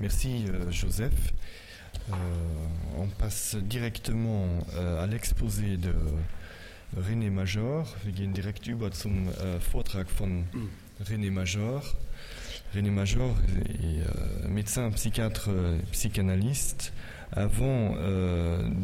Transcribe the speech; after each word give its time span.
Merci 0.00 0.44
euh, 0.46 0.70
Joseph. 0.70 1.32
Euh, 2.10 2.14
on 2.98 3.08
passe 3.08 3.56
directement 3.56 4.46
euh, 4.74 5.02
à 5.02 5.08
l'exposé 5.08 5.76
de 5.76 5.92
René 6.96 7.30
Major. 7.30 7.84
Wir 8.04 8.12
gehen 8.12 8.32
direkt 8.32 8.66
René 11.04 11.30
Major. 11.30 11.96
René 12.74 12.90
Major 12.90 13.34
est 13.82 14.48
médecin, 14.48 14.90
psychiatre, 14.92 15.50
psychanalyste. 15.90 16.92
Avant 17.32 17.94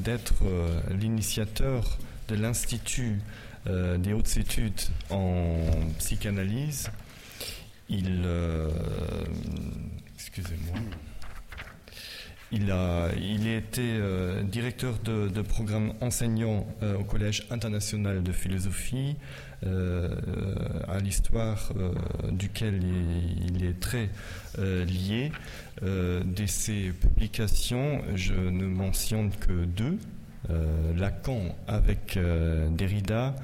d'être 0.04 0.44
l'initiateur 0.90 1.98
de 2.28 2.34
l'Institut 2.34 3.20
des 3.66 4.12
hautes 4.12 4.36
études 4.36 4.80
en 5.10 5.70
psychanalyse, 5.98 6.90
il, 7.88 8.26
excusez-moi, 10.26 10.78
il 12.50 12.70
a, 12.70 13.08
il 13.20 13.46
été 13.46 13.82
euh, 13.82 14.42
directeur 14.42 14.98
de, 15.00 15.42
programme 15.42 15.92
enseignant 16.00 16.66
euh, 16.82 16.96
au 16.96 17.04
Collège 17.04 17.46
international 17.50 18.22
de 18.22 18.32
philosophie, 18.32 19.16
euh, 19.66 20.14
à 20.88 20.98
l'histoire 20.98 21.72
duquel 22.30 22.80
il, 22.82 23.56
il 23.56 23.64
est 23.66 23.78
très 23.80 24.08
lié. 24.58 25.30
De 25.82 26.46
ses 26.46 26.90
publications, 26.90 28.00
je 28.14 28.34
ne 28.34 28.66
mentionne 28.66 29.30
que 29.30 29.64
deux. 29.64 29.98
Euh, 30.50 30.92
Lacan 30.98 31.56
avec 31.66 32.18
euh, 32.18 32.68
Derrida 32.68 33.34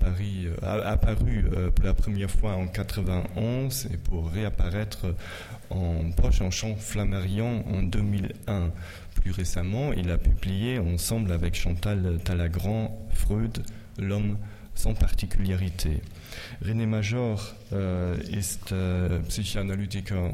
Paris, 0.00 0.48
apparu 0.62 1.44
euh, 1.52 1.70
pour 1.70 1.84
la 1.84 1.94
première 1.94 2.30
fois 2.30 2.54
en 2.54 2.66
91 2.66 3.88
et 3.92 3.96
pour 3.98 4.30
réapparaître 4.30 5.06
en 5.70 6.10
poche 6.10 6.40
en 6.40 6.50
champ 6.50 6.74
Flammarion 6.76 7.62
en 7.68 7.82
2001. 7.82 8.70
Plus 9.20 9.30
récemment, 9.32 9.92
il 9.92 10.10
a 10.10 10.18
publié 10.18 10.78
ensemble 10.78 11.30
avec 11.30 11.54
Chantal 11.54 12.18
Talagrand 12.24 13.06
Freud, 13.12 13.62
l'homme 13.98 14.38
sans 14.74 14.94
particularité. 14.94 16.00
René 16.62 16.86
Major 16.86 17.40
äh, 17.72 18.20
ist 18.30 18.72
äh, 18.72 19.20
Psychoanalytiker. 19.28 20.30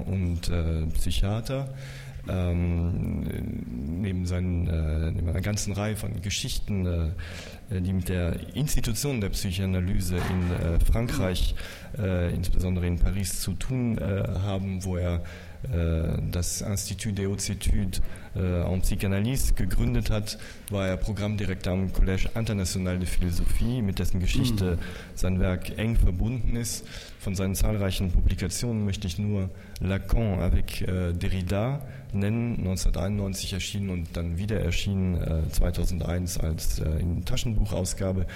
Ähm, 2.28 4.00
neben, 4.00 4.26
seinen, 4.26 4.68
äh, 4.68 5.10
neben 5.10 5.28
einer 5.28 5.40
ganzen 5.40 5.72
Reihe 5.72 5.96
von 5.96 6.22
Geschichten, 6.22 6.86
äh, 6.86 7.80
die 7.80 7.92
mit 7.92 8.08
der 8.08 8.36
Institution 8.54 9.20
der 9.20 9.30
Psychoanalyse 9.30 10.16
in 10.16 10.52
äh, 10.52 10.78
Frankreich, 10.80 11.56
äh, 11.98 12.32
insbesondere 12.32 12.86
in 12.86 12.98
Paris, 12.98 13.40
zu 13.40 13.54
tun 13.54 13.98
äh, 13.98 14.22
haben, 14.40 14.84
wo 14.84 14.96
er 14.96 15.22
äh, 15.64 16.18
das 16.30 16.60
Institut 16.60 17.18
des 17.18 17.26
Hautes 17.26 17.50
Études 17.50 18.00
en 18.34 18.80
Psychanalyse 18.80 19.52
gegründet 19.52 20.08
hat, 20.08 20.38
war 20.70 20.88
er 20.88 20.96
Programmdirektor 20.96 21.74
am 21.74 21.92
Collège 21.92 22.30
International 22.34 22.98
de 22.98 23.06
Philosophie, 23.06 23.82
mit 23.82 23.98
dessen 23.98 24.20
Geschichte 24.20 24.78
sein 25.14 25.38
Werk 25.38 25.76
eng 25.76 25.96
verbunden 25.96 26.56
ist. 26.56 26.86
Von 27.22 27.36
seinen 27.36 27.54
zahlreichen 27.54 28.10
Publikationen 28.10 28.84
möchte 28.84 29.06
ich 29.06 29.16
nur 29.16 29.48
Lacan 29.78 30.40
avec 30.40 30.80
äh, 30.80 31.12
Derrida 31.12 31.80
nennen, 32.12 32.56
1991 32.58 33.52
erschienen 33.52 33.90
und 33.90 34.16
dann 34.16 34.38
wieder 34.38 34.58
erschienen 34.58 35.22
äh, 35.22 35.48
2001 35.48 36.38
als 36.38 36.80
äh, 36.80 36.98
in 36.98 37.24
Taschenbuchausgabe 37.24 38.26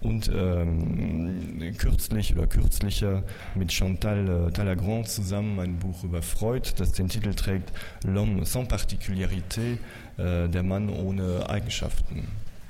und 0.00 0.28
ähm, 0.34 1.72
kürzlich 1.78 2.34
oder 2.34 2.48
kürzlicher 2.48 3.22
mit 3.54 3.72
Chantal 3.72 4.48
äh, 4.48 4.50
Talagrand 4.50 5.06
zusammen 5.06 5.60
ein 5.60 5.78
Buch 5.78 6.02
über 6.02 6.20
Freud, 6.20 6.68
das 6.78 6.90
den 6.90 7.08
Titel 7.08 7.34
trägt 7.34 7.72
L'homme 8.04 8.44
sans 8.44 8.66
particularité, 8.66 9.78
äh, 10.16 10.48
der 10.48 10.64
Mann 10.64 10.88
ohne 10.88 11.48
Eigenschaften. 11.48 12.26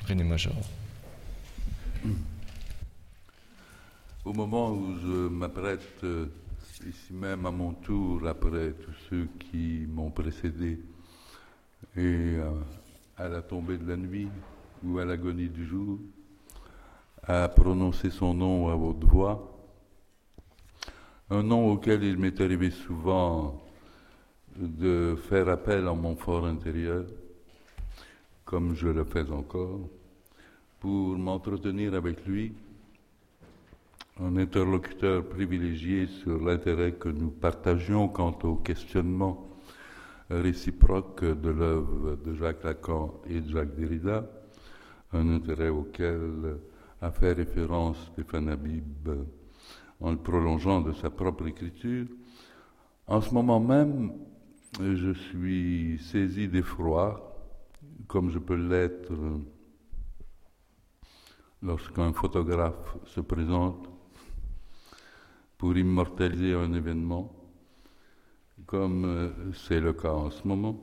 René 0.06 0.24
Major. 0.24 0.52
Au 4.24 4.32
moment 4.32 4.70
où 4.70 4.94
je 5.02 5.28
m'apprête 5.28 6.04
euh, 6.04 6.26
ici 6.86 7.12
même 7.12 7.44
à 7.44 7.50
mon 7.50 7.72
tour, 7.72 8.24
après 8.28 8.72
tous 8.74 8.94
ceux 9.10 9.28
qui 9.40 9.84
m'ont 9.88 10.12
précédé, 10.12 10.78
et 11.96 12.36
euh, 12.36 12.52
à 13.16 13.26
la 13.26 13.42
tombée 13.42 13.78
de 13.78 13.88
la 13.88 13.96
nuit 13.96 14.28
ou 14.84 15.00
à 15.00 15.04
l'agonie 15.04 15.48
du 15.48 15.66
jour, 15.66 15.98
à 17.24 17.48
prononcer 17.48 18.10
son 18.10 18.32
nom 18.32 18.68
à 18.68 18.76
haute 18.76 19.02
voix, 19.02 19.58
un 21.28 21.42
nom 21.42 21.72
auquel 21.72 22.04
il 22.04 22.16
m'est 22.16 22.40
arrivé 22.40 22.70
souvent 22.70 23.60
de 24.56 25.16
faire 25.28 25.48
appel 25.48 25.88
en 25.88 25.96
mon 25.96 26.14
fort 26.14 26.46
intérieur, 26.46 27.06
comme 28.44 28.76
je 28.76 28.86
le 28.86 29.02
fais 29.02 29.28
encore, 29.32 29.80
pour 30.78 31.18
m'entretenir 31.18 31.94
avec 31.94 32.24
lui 32.24 32.52
un 34.22 34.36
interlocuteur 34.36 35.28
privilégié 35.28 36.06
sur 36.06 36.40
l'intérêt 36.40 36.92
que 36.92 37.08
nous 37.08 37.30
partagions 37.30 38.08
quant 38.08 38.38
au 38.44 38.54
questionnement 38.54 39.48
réciproque 40.30 41.24
de 41.24 41.50
l'œuvre 41.50 42.16
de 42.24 42.32
Jacques 42.34 42.62
Lacan 42.62 43.20
et 43.26 43.40
de 43.40 43.50
Jacques 43.50 43.74
Derrida, 43.74 44.30
un 45.12 45.28
intérêt 45.28 45.70
auquel 45.70 46.56
a 47.00 47.10
fait 47.10 47.32
référence 47.32 48.12
Stéphane 48.12 48.48
Habib 48.48 49.10
en 50.00 50.12
le 50.12 50.18
prolongeant 50.18 50.80
de 50.80 50.92
sa 50.92 51.10
propre 51.10 51.48
écriture. 51.48 52.06
En 53.08 53.20
ce 53.20 53.34
moment 53.34 53.58
même, 53.58 54.12
je 54.80 55.12
suis 55.12 55.98
saisi 55.98 56.46
d'effroi, 56.46 57.36
comme 58.06 58.30
je 58.30 58.38
peux 58.38 58.54
l'être 58.54 59.12
lorsqu'un 61.60 62.12
photographe 62.12 62.96
se 63.06 63.20
présente 63.20 63.91
pour 65.62 65.76
immortaliser 65.76 66.54
un 66.54 66.72
événement, 66.72 67.32
comme 68.66 69.04
euh, 69.04 69.30
c'est 69.54 69.78
le 69.78 69.92
cas 69.92 70.10
en 70.10 70.28
ce 70.28 70.44
moment, 70.44 70.76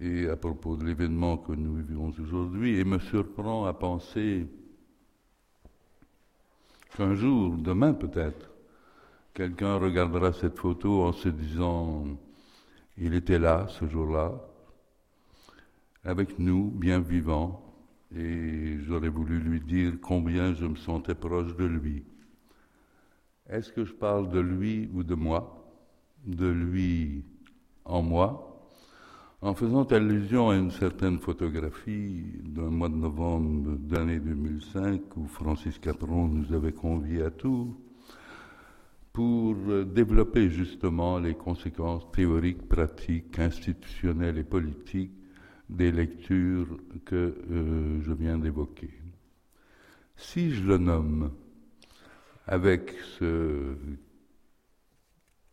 et 0.00 0.28
à 0.28 0.34
propos 0.34 0.76
de 0.76 0.84
l'événement 0.84 1.36
que 1.36 1.52
nous 1.52 1.76
vivons 1.76 2.12
aujourd'hui, 2.20 2.80
et 2.80 2.84
me 2.84 2.98
surprend 2.98 3.64
à 3.66 3.72
penser 3.72 4.48
qu'un 6.96 7.14
jour, 7.14 7.54
demain 7.56 7.92
peut-être, 7.92 8.50
quelqu'un 9.32 9.76
regardera 9.76 10.32
cette 10.32 10.58
photo 10.58 11.04
en 11.04 11.12
se 11.12 11.28
disant, 11.28 12.06
il 12.98 13.14
était 13.14 13.38
là 13.38 13.68
ce 13.68 13.86
jour-là, 13.86 14.32
avec 16.02 16.40
nous, 16.40 16.72
bien 16.72 16.98
vivant, 16.98 17.62
et 18.16 18.78
j'aurais 18.80 19.10
voulu 19.10 19.38
lui 19.38 19.60
dire 19.60 19.92
combien 20.02 20.54
je 20.54 20.66
me 20.66 20.74
sentais 20.74 21.14
proche 21.14 21.54
de 21.54 21.66
lui. 21.66 22.02
Est-ce 23.48 23.72
que 23.72 23.84
je 23.84 23.92
parle 23.92 24.30
de 24.30 24.40
lui 24.40 24.88
ou 24.94 25.02
de 25.02 25.14
moi? 25.14 25.70
De 26.26 26.48
lui 26.48 27.24
en 27.84 28.02
moi 28.02 28.54
en 29.44 29.52
faisant 29.52 29.84
allusion 29.84 30.48
à 30.48 30.56
une 30.56 30.70
certaine 30.70 31.18
photographie 31.18 32.24
d'un 32.44 32.70
mois 32.70 32.88
de 32.88 32.94
novembre 32.94 33.76
d'année 33.76 34.18
2005 34.18 35.02
où 35.18 35.26
Francis 35.26 35.78
Capron 35.78 36.28
nous 36.28 36.54
avait 36.54 36.72
conviés 36.72 37.24
à 37.24 37.30
Tours 37.30 37.76
pour 39.12 39.54
développer 39.84 40.48
justement 40.48 41.18
les 41.18 41.34
conséquences 41.34 42.10
théoriques, 42.10 42.66
pratiques, 42.66 43.38
institutionnelles 43.38 44.38
et 44.38 44.44
politiques 44.44 45.12
des 45.68 45.92
lectures 45.92 46.78
que 47.04 47.36
euh, 47.50 48.00
je 48.00 48.12
viens 48.14 48.38
d'évoquer. 48.38 48.90
Si 50.16 50.52
je 50.52 50.66
le 50.66 50.78
nomme 50.78 51.30
avec 52.46 52.92
ce... 53.18 53.76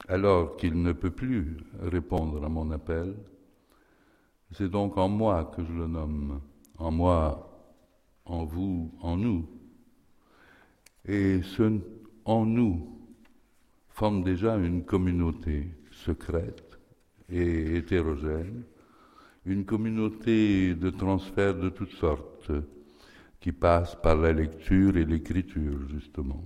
alors 0.07 0.57
qu'il 0.57 0.81
ne 0.81 0.91
peut 0.91 1.11
plus 1.11 1.57
répondre 1.79 2.43
à 2.43 2.49
mon 2.49 2.71
appel, 2.71 3.15
c'est 4.51 4.69
donc 4.69 4.97
en 4.97 5.07
moi 5.07 5.51
que 5.55 5.63
je 5.63 5.71
le 5.71 5.87
nomme, 5.87 6.41
en 6.77 6.91
moi, 6.91 7.51
en 8.25 8.45
vous, 8.45 8.91
en 9.01 9.15
nous. 9.15 9.47
Et 11.05 11.41
ce 11.41 11.79
en 12.25 12.45
nous 12.45 12.99
forme 13.89 14.23
déjà 14.23 14.55
une 14.57 14.83
communauté 14.83 15.67
secrète 15.91 16.79
et 17.29 17.77
hétérogène, 17.77 18.63
une 19.45 19.65
communauté 19.65 20.75
de 20.75 20.89
transferts 20.89 21.55
de 21.55 21.69
toutes 21.69 21.93
sortes 21.93 22.51
qui 23.39 23.51
passe 23.51 23.95
par 23.95 24.17
la 24.17 24.33
lecture 24.33 24.97
et 24.97 25.05
l'écriture, 25.05 25.79
justement. 25.89 26.45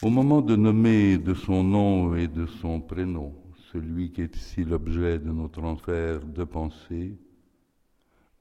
Au 0.00 0.10
moment 0.10 0.42
de 0.42 0.54
nommer 0.54 1.18
de 1.18 1.34
son 1.34 1.64
nom 1.64 2.14
et 2.14 2.28
de 2.28 2.46
son 2.46 2.80
prénom 2.80 3.34
celui 3.72 4.12
qui 4.12 4.22
est 4.22 4.36
ici 4.36 4.62
l'objet 4.62 5.18
de 5.18 5.32
nos 5.32 5.48
transferts 5.48 6.24
de 6.24 6.44
pensée, 6.44 7.18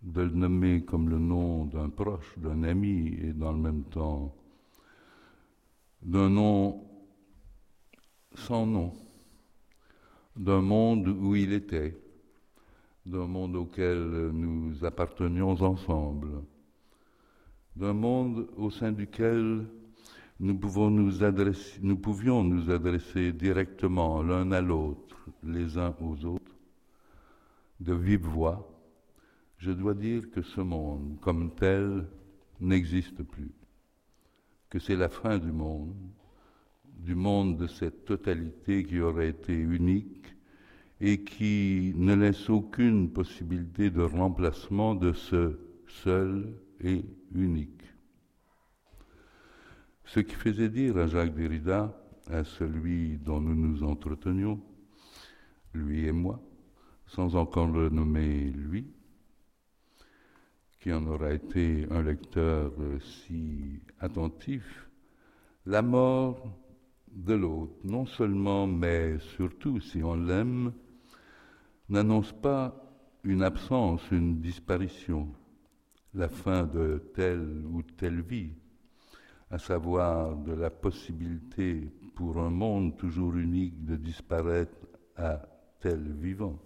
de 0.04 0.22
le 0.22 0.30
nommer 0.30 0.86
comme 0.86 1.10
le 1.10 1.18
nom 1.18 1.66
d'un 1.66 1.90
proche, 1.90 2.38
d'un 2.38 2.62
ami 2.62 3.18
et 3.24 3.34
dans 3.34 3.52
le 3.52 3.58
même 3.58 3.84
temps 3.86 4.36
d'un 6.04 6.30
nom 6.30 6.86
sans 8.36 8.68
nom, 8.68 8.94
d'un 10.36 10.62
monde 10.62 11.08
où 11.08 11.36
il 11.36 11.54
était, 11.54 11.98
d'un 13.04 13.26
monde 13.26 13.56
auquel 13.56 14.30
nous 14.32 14.86
appartenions 14.86 15.60
ensemble, 15.60 16.44
d'un 17.76 17.94
monde 17.94 18.48
au 18.58 18.70
sein 18.70 18.92
duquel 18.92 19.66
nous, 20.40 20.58
pouvions 20.58 20.90
nous 20.92 22.72
adresser 22.72 23.32
directement 23.34 24.22
l'un 24.22 24.52
à 24.52 24.62
l'autre, 24.62 25.18
les 25.44 25.78
uns 25.78 25.96
aux 26.02 26.26
autres, 26.26 26.56
de 27.80 27.94
vive 27.94 28.26
voix, 28.26 28.72
je 29.58 29.72
dois 29.72 29.94
dire 29.94 30.30
que 30.30 30.42
ce 30.42 30.62
monde 30.62 31.18
comme 31.22 31.54
tel 31.56 32.06
n'existe 32.60 33.24
plus, 33.24 33.52
que 34.70 34.80
c'est 34.80 34.96
la 34.96 35.10
fin 35.10 35.38
du 35.38 35.52
monde, 35.52 35.96
du 37.00 37.16
monde 37.16 37.58
de 37.58 37.68
cette 37.68 38.06
totalité 38.06 38.84
qui 38.84 39.00
aurait 39.00 39.30
été 39.30 39.54
unique 39.54 40.36
et 41.00 41.24
qui 41.24 41.94
ne 41.96 42.16
laisse 42.16 42.50
aucune 42.50 43.12
possibilité 43.12 43.90
de 43.90 44.02
remplacement 44.02 44.96
de 44.96 45.14
ce 45.14 45.60
seul 45.88 46.54
et 46.82 47.06
unique. 47.34 47.84
Ce 50.08 50.22
qui 50.22 50.36
faisait 50.36 50.70
dire 50.70 50.98
à 50.98 51.08
Jacques 51.08 51.36
Derrida, 51.36 51.94
à 52.32 52.46
celui 52.46 53.18
dont 53.18 53.42
nous 53.42 53.56
nous 53.56 53.84
entretenions, 53.84 54.62
lui 55.74 56.06
et 56.06 56.14
moi, 56.14 56.42
sans 57.08 57.36
encore 57.36 57.68
le 57.68 57.90
nommer 57.90 58.46
lui, 58.52 58.88
qui 60.80 60.94
en 60.94 61.06
aura 61.08 61.34
été 61.34 61.86
un 61.92 62.02
lecteur 62.02 62.72
si 63.02 63.82
attentif, 64.00 64.88
la 65.66 65.82
mort 65.82 66.58
de 67.12 67.34
l'autre, 67.34 67.76
non 67.84 68.06
seulement, 68.06 68.66
mais 68.66 69.20
surtout, 69.20 69.82
si 69.82 70.02
on 70.02 70.16
l'aime, 70.16 70.72
n'annonce 71.90 72.32
pas 72.32 72.82
une 73.26 73.44
absence, 73.44 74.10
une 74.12 74.40
disparition, 74.40 75.28
la 76.14 76.30
fin 76.30 76.64
de 76.64 77.12
telle 77.14 77.66
ou 77.66 77.82
telle 77.82 78.22
vie, 78.22 78.54
à 79.50 79.58
savoir 79.58 80.36
de 80.36 80.54
la 80.54 80.70
possibilité 80.70 81.90
pour 82.16 82.38
un 82.38 82.50
monde 82.50 82.98
toujours 82.98 83.36
unique 83.36 83.86
de 83.86 83.96
disparaître 83.96 84.78
à 85.16 85.42
tel 85.80 86.14
vivant. 86.14 86.60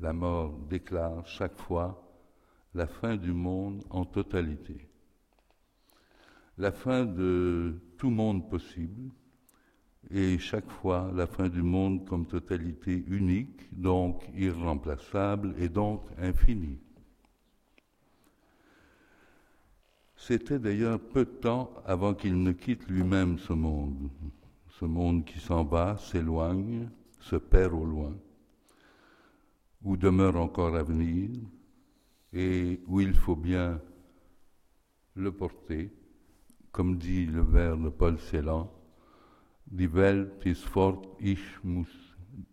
La 0.00 0.12
mort 0.12 0.58
déclare 0.68 1.26
chaque 1.26 1.58
fois 1.58 2.02
la 2.74 2.86
fin 2.86 3.16
du 3.16 3.32
monde 3.32 3.84
en 3.90 4.04
totalité, 4.04 4.88
la 6.56 6.72
fin 6.72 7.04
de 7.04 7.78
tout 7.98 8.10
monde 8.10 8.48
possible, 8.48 9.10
et 10.10 10.38
chaque 10.38 10.70
fois 10.70 11.10
la 11.14 11.26
fin 11.26 11.48
du 11.48 11.62
monde 11.62 12.06
comme 12.06 12.26
totalité 12.26 13.04
unique, 13.08 13.68
donc 13.72 14.28
irremplaçable 14.34 15.54
et 15.58 15.68
donc 15.68 16.02
infinie. 16.18 16.80
C'était 20.24 20.60
d'ailleurs 20.60 21.00
peu 21.00 21.24
de 21.24 21.30
temps 21.30 21.74
avant 21.84 22.14
qu'il 22.14 22.40
ne 22.44 22.52
quitte 22.52 22.86
lui-même 22.86 23.40
ce 23.40 23.52
monde, 23.52 24.08
ce 24.68 24.84
monde 24.84 25.24
qui 25.24 25.40
s'en 25.40 25.64
va, 25.64 25.96
s'éloigne, 25.96 26.88
se 27.18 27.34
perd 27.34 27.72
au 27.72 27.84
loin, 27.84 28.14
où 29.82 29.96
demeure 29.96 30.36
encore 30.36 30.76
à 30.76 30.84
venir 30.84 31.28
et 32.32 32.80
où 32.86 33.00
il 33.00 33.14
faut 33.14 33.34
bien 33.34 33.80
le 35.16 35.32
porter, 35.32 35.90
comme 36.70 36.98
dit 36.98 37.26
le 37.26 37.42
vers 37.42 37.76
de 37.76 37.88
Paul 37.88 38.16
Celan, 38.20 38.70
Die 39.66 39.92
Welt 39.92 40.46
ist 40.46 40.62
fort, 40.62 41.02
ich 41.18 41.42
muss 41.64 41.90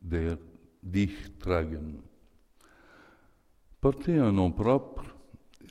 der 0.02 0.40
dich 0.82 1.38
tragen. 1.38 2.02
Porter 3.80 4.18
un 4.18 4.32
nom 4.32 4.52
propre, 4.52 5.19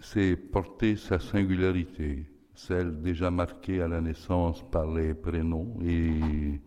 c'est 0.02 0.36
porter 0.36 0.96
sa 0.96 1.18
singularité, 1.18 2.26
celle 2.54 3.00
déjà 3.00 3.30
marquée 3.30 3.80
à 3.80 3.88
la 3.88 4.00
naissance 4.00 4.62
par 4.70 4.90
les 4.92 5.14
prénoms 5.14 5.76
et 5.82 6.60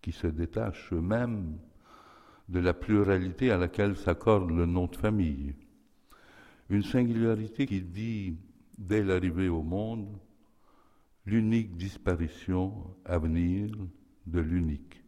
qui 0.00 0.12
se 0.12 0.26
détache 0.26 0.92
eux-mêmes 0.92 1.58
de 2.48 2.60
la 2.60 2.74
pluralité 2.74 3.50
à 3.50 3.58
laquelle 3.58 3.96
s'accorde 3.96 4.50
le 4.50 4.66
nom 4.66 4.86
de 4.86 4.96
famille. 4.96 5.54
Une 6.68 6.82
singularité 6.82 7.66
qui 7.66 7.80
dit, 7.80 8.36
dès 8.78 9.02
l'arrivée 9.02 9.48
au 9.48 9.62
monde, 9.62 10.18
l'unique 11.24 11.76
disparition 11.76 12.94
à 13.04 13.18
venir 13.18 13.70
de 14.26 14.40
l'unique. 14.40 15.02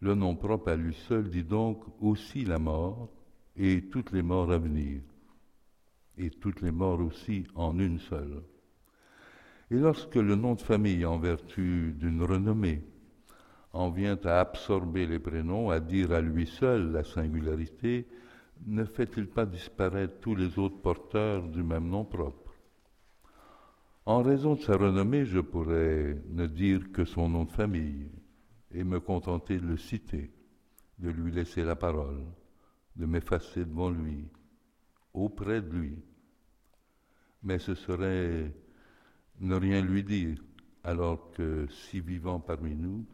Le 0.00 0.14
nom 0.14 0.36
propre 0.36 0.70
à 0.70 0.76
lui 0.76 0.94
seul 0.94 1.28
dit 1.28 1.44
donc 1.44 1.84
aussi 2.00 2.44
la 2.44 2.58
mort 2.58 3.10
et 3.56 3.88
toutes 3.88 4.12
les 4.12 4.22
morts 4.22 4.52
à 4.52 4.58
venir, 4.58 5.00
et 6.18 6.30
toutes 6.30 6.60
les 6.62 6.70
morts 6.70 7.00
aussi 7.00 7.46
en 7.54 7.78
une 7.78 7.98
seule. 7.98 8.42
Et 9.70 9.76
lorsque 9.76 10.16
le 10.16 10.34
nom 10.34 10.54
de 10.54 10.60
famille, 10.60 11.04
en 11.04 11.18
vertu 11.18 11.94
d'une 11.98 12.22
renommée, 12.22 12.84
en 13.72 13.90
vient 13.90 14.18
à 14.24 14.40
absorber 14.40 15.06
les 15.06 15.18
prénoms, 15.18 15.70
à 15.70 15.80
dire 15.80 16.12
à 16.12 16.20
lui 16.20 16.46
seul 16.46 16.92
la 16.92 17.02
singularité, 17.02 18.06
ne 18.66 18.84
fait-il 18.84 19.26
pas 19.26 19.46
disparaître 19.46 20.20
tous 20.20 20.36
les 20.36 20.58
autres 20.58 20.80
porteurs 20.80 21.48
du 21.48 21.62
même 21.62 21.88
nom 21.88 22.04
propre? 22.04 22.54
En 24.06 24.22
raison 24.22 24.54
de 24.54 24.60
sa 24.60 24.76
renommée, 24.76 25.24
je 25.24 25.40
pourrais 25.40 26.22
ne 26.28 26.46
dire 26.46 26.92
que 26.92 27.04
son 27.04 27.28
nom 27.28 27.44
de 27.44 27.50
famille 27.50 28.10
et 28.70 28.84
me 28.84 29.00
contenter 29.00 29.58
de 29.58 29.66
le 29.66 29.76
citer, 29.76 30.30
de 30.98 31.08
lui 31.08 31.32
laisser 31.32 31.62
la 31.62 31.74
parole, 31.74 32.22
de 32.96 33.06
m'effacer 33.06 33.64
devant 33.64 33.90
lui, 33.90 34.28
auprès 35.14 35.62
de 35.62 35.70
lui. 35.70 35.98
Mais 37.42 37.58
ce 37.58 37.74
serait 37.74 38.52
ne 39.40 39.54
rien 39.54 39.80
lui 39.80 40.04
dire, 40.04 40.38
alors 40.82 41.30
que 41.30 41.66
si 41.68 42.00
vivant 42.00 42.40
parmi 42.40 42.74
nous, 42.74 43.06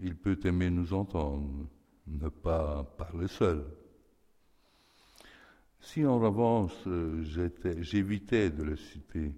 il 0.00 0.16
peut 0.16 0.38
aimer 0.44 0.70
nous 0.70 0.92
entendre, 0.92 1.68
ne 2.06 2.28
pas 2.28 2.84
parler 2.98 3.28
seul. 3.28 3.64
Si 5.80 6.04
en 6.04 6.18
revanche 6.18 6.72
j'évitais 7.80 8.50
de 8.50 8.62
le 8.62 8.76
citer, 8.76 9.34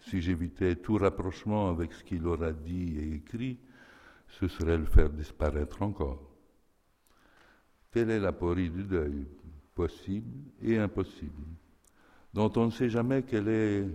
si 0.00 0.20
j'évitais 0.20 0.76
tout 0.76 0.96
rapprochement 0.96 1.68
avec 1.70 1.92
ce 1.92 2.02
qu'il 2.02 2.26
aura 2.26 2.52
dit 2.52 2.98
et 2.98 3.14
écrit, 3.14 3.58
ce 4.26 4.48
serait 4.48 4.78
le 4.78 4.86
faire 4.86 5.10
disparaître 5.10 5.82
encore. 5.82 6.30
Telle 7.90 8.10
est 8.10 8.20
la 8.20 8.32
porie 8.32 8.70
du 8.70 8.84
deuil, 8.84 9.26
possible 9.74 10.30
et 10.62 10.78
impossible, 10.78 11.44
dont 12.34 12.50
on 12.56 12.66
ne 12.66 12.70
sait 12.70 12.90
jamais 12.90 13.22
quelle 13.22 13.48
est 13.48 13.86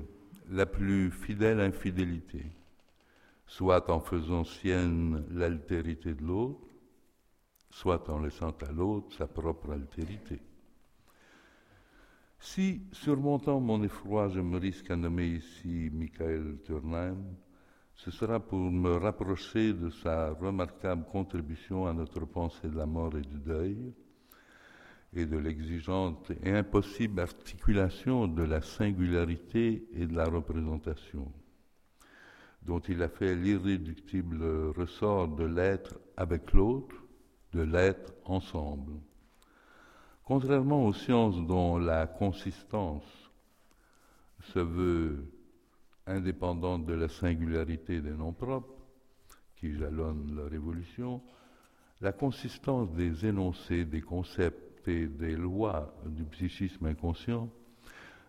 la 0.50 0.66
plus 0.66 1.12
fidèle 1.12 1.60
infidélité, 1.60 2.44
soit 3.48 3.90
en 3.90 4.00
faisant 4.00 4.44
sienne 4.44 5.26
l'altérité 5.32 6.14
de 6.14 6.24
l'autre, 6.24 6.68
soit 7.70 8.10
en 8.10 8.20
laissant 8.20 8.56
à 8.68 8.72
l'autre 8.72 9.16
sa 9.16 9.28
propre 9.28 9.72
altérité. 9.72 10.40
Si, 12.40 12.82
surmontant 12.92 13.60
mon 13.60 13.84
effroi, 13.84 14.30
je 14.30 14.40
me 14.40 14.58
risque 14.58 14.92
à 14.92 14.96
nommer 14.96 15.28
ici 15.28 15.90
Michael 15.92 16.60
Turnheim, 16.64 17.18
ce 17.96 18.12
sera 18.12 18.40
pour 18.40 18.60
me 18.60 18.98
rapprocher 18.98 19.74
de 19.74 19.90
sa 19.90 20.32
remarquable 20.34 21.06
contribution 21.12 21.88
à 21.88 21.94
notre 21.94 22.26
pensée 22.26 22.68
de 22.68 22.76
la 22.76 22.86
mort 22.86 23.16
et 23.18 23.22
du 23.22 23.40
deuil, 23.40 23.94
et 25.16 25.26
de 25.26 25.38
l'exigeante 25.38 26.32
et 26.44 26.52
impossible 26.52 27.22
articulation 27.22 28.28
de 28.28 28.44
la 28.44 28.62
singularité 28.62 29.88
et 29.94 30.06
de 30.06 30.16
la 30.16 30.26
représentation, 30.26 31.32
dont 32.64 32.80
il 32.80 33.02
a 33.02 33.08
fait 33.08 33.36
l'irréductible 33.36 34.44
ressort 34.76 35.30
de 35.30 35.46
l'être 35.46 35.98
avec 36.18 36.52
l'autre, 36.52 36.96
de 37.54 37.62
l'être 37.62 38.14
ensemble. 38.26 38.94
Contrairement 40.26 40.86
aux 40.86 40.94
sciences 40.94 41.46
dont 41.46 41.78
la 41.78 42.08
consistance 42.08 43.32
se 44.42 44.60
veut 44.60 45.32
indépendante 46.08 46.86
de 46.86 46.94
la 46.94 47.08
singularité 47.08 48.02
des 48.02 48.12
noms 48.12 48.34
propres, 48.34 48.74
qui 49.56 49.74
jalonnent 49.78 50.36
leur 50.36 50.54
évolution, 50.54 51.22
la 52.02 52.12
consistance 52.12 52.92
des 52.92 53.26
énoncés, 53.26 53.86
des 53.86 54.02
concepts 54.02 54.65
des 54.86 55.36
lois 55.36 55.94
du 56.06 56.24
psychisme 56.26 56.86
inconscient 56.86 57.50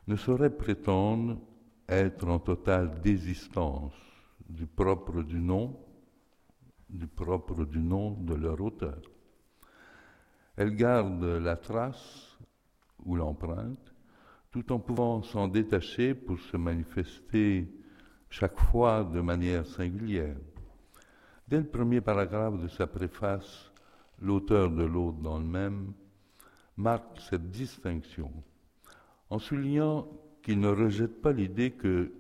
ne 0.07 0.17
saurait 0.17 0.57
prétendre 0.57 1.39
être 1.89 2.29
en 2.29 2.39
totale 2.39 3.01
désistance 3.01 3.95
du 4.49 4.67
propre 4.67 5.23
du 5.23 5.41
nom, 5.41 5.79
du 6.89 7.07
propre 7.07 7.65
du 7.65 7.81
nom 7.81 8.13
de 8.13 8.35
leur 8.35 8.61
auteur. 8.61 9.01
Elle 10.57 10.75
garde 10.75 11.23
la 11.25 11.57
trace 11.57 12.39
ou 13.05 13.17
l'empreinte, 13.17 13.95
tout 14.51 14.73
en 14.73 14.79
pouvant 14.79 15.23
s'en 15.23 15.49
détacher 15.49 16.15
pour 16.15 16.39
se 16.39 16.57
manifester 16.57 17.69
chaque 18.31 18.59
fois 18.59 19.05
de 19.05 19.21
manière 19.21 19.67
singulière. 19.67 20.37
Dès 21.47 21.59
le 21.59 21.67
premier 21.67 22.01
paragraphe 22.01 22.61
de 22.61 22.69
sa 22.69 22.87
préface, 22.87 23.71
l'auteur 24.21 24.71
de 24.71 24.85
l'autre 24.85 25.19
dans 25.19 25.39
le 25.39 25.45
même, 25.45 25.93
marque 26.77 27.21
cette 27.21 27.51
distinction 27.51 28.33
en 29.31 29.39
soulignant 29.39 30.09
qu'il 30.43 30.61
ne 30.61 30.69
rejette 30.69 31.21
pas 31.21 31.33
l'idée 31.33 31.73
que 31.73 32.13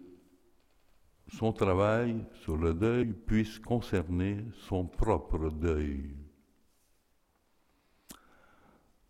son 1.28 1.52
travail 1.52 2.25
sur 2.42 2.56
le 2.56 2.75
deuil 2.75 3.12
puisse 3.12 3.58
concerner 3.58 4.44
son 4.68 4.86
propre 4.86 5.50
deuil, 5.50 6.14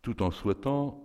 tout 0.02 0.22
en 0.22 0.30
souhaitant 0.30 1.02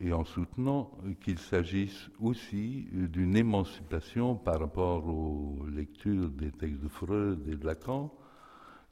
et 0.00 0.12
en 0.12 0.24
soutenant 0.24 0.96
qu'il 1.20 1.38
s'agisse 1.38 2.08
aussi 2.20 2.88
d'une 2.92 3.36
émancipation 3.36 4.36
par 4.36 4.60
rapport 4.60 5.06
aux 5.06 5.66
lectures 5.66 6.30
des 6.30 6.52
textes 6.52 6.80
de 6.80 6.88
Freud 6.88 7.48
et 7.48 7.56
de 7.56 7.66
Lacan, 7.66 8.14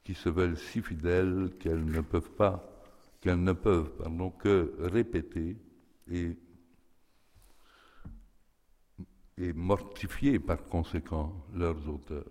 qui 0.05 0.15
se 0.15 0.29
veulent 0.29 0.59
si 0.59 0.83
fidèles 0.83 1.51
qu'elles 1.59 1.85
ne 1.85 2.01
peuvent 2.01 2.33
pas, 2.33 2.76
qu'elles 3.27 3.43
ne 3.43 3.55
peuvent 3.55 3.91
pardon, 3.97 4.31
que 4.31 4.73
répéter 4.79 5.57
et, 6.09 6.37
et 9.37 9.53
mortifier 9.53 10.39
par 10.39 10.63
conséquent 10.63 11.45
leurs 11.53 11.89
auteurs. 11.89 12.31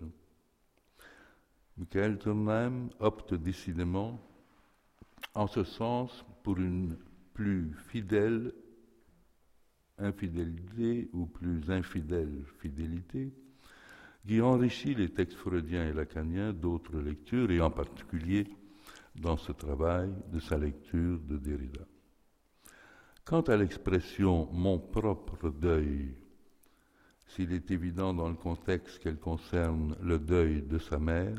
Michael 1.76 2.16
Turnheim 2.18 2.88
opte 2.98 3.34
décidément 3.34 4.18
en 5.34 5.46
ce 5.46 5.64
sens 5.64 6.24
pour 6.42 6.56
une 6.56 6.96
plus 7.34 7.74
fidèle 7.88 8.54
infidélité 9.98 11.10
ou 11.12 11.26
plus 11.26 11.70
infidèle 11.70 12.42
fidélité, 12.58 13.34
qui 14.26 14.40
enrichit 14.40 14.94
les 14.94 15.10
textes 15.10 15.36
freudiens 15.36 15.90
et 15.90 15.92
lacaniens 15.92 16.54
d'autres 16.54 16.98
lectures, 16.98 17.50
et 17.50 17.60
en 17.60 17.70
particulier 17.70 18.46
dans 19.20 19.36
ce 19.36 19.52
travail 19.52 20.12
de 20.32 20.38
sa 20.38 20.58
lecture 20.58 21.18
de 21.20 21.36
Derrida. 21.36 21.86
Quant 23.24 23.42
à 23.42 23.56
l'expression 23.56 24.48
mon 24.52 24.78
propre 24.78 25.50
deuil, 25.50 26.14
s'il 27.28 27.52
est 27.52 27.70
évident 27.70 28.14
dans 28.14 28.28
le 28.28 28.36
contexte 28.36 29.00
qu'elle 29.00 29.18
concerne 29.18 29.96
le 30.00 30.18
deuil 30.18 30.62
de 30.62 30.78
sa 30.78 30.98
mère, 30.98 31.36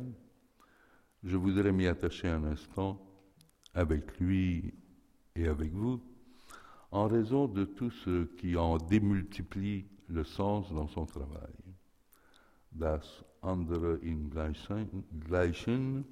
je 1.23 1.37
voudrais 1.37 1.71
m'y 1.71 1.87
attacher 1.87 2.27
un 2.27 2.43
instant 2.43 3.01
avec 3.73 4.19
lui 4.19 4.73
et 5.35 5.47
avec 5.47 5.71
vous 5.71 6.01
en 6.91 7.07
raison 7.07 7.47
de 7.47 7.65
tout 7.65 7.91
ce 7.91 8.25
qui 8.35 8.55
en 8.55 8.77
démultiplie 8.77 9.85
le 10.07 10.23
sens 10.23 10.71
dans 10.73 10.87
son 10.87 11.05
travail. 11.05 11.53
Das 12.71 13.23
andere 13.41 13.97
in 14.03 14.29
Gleichen 14.29 16.03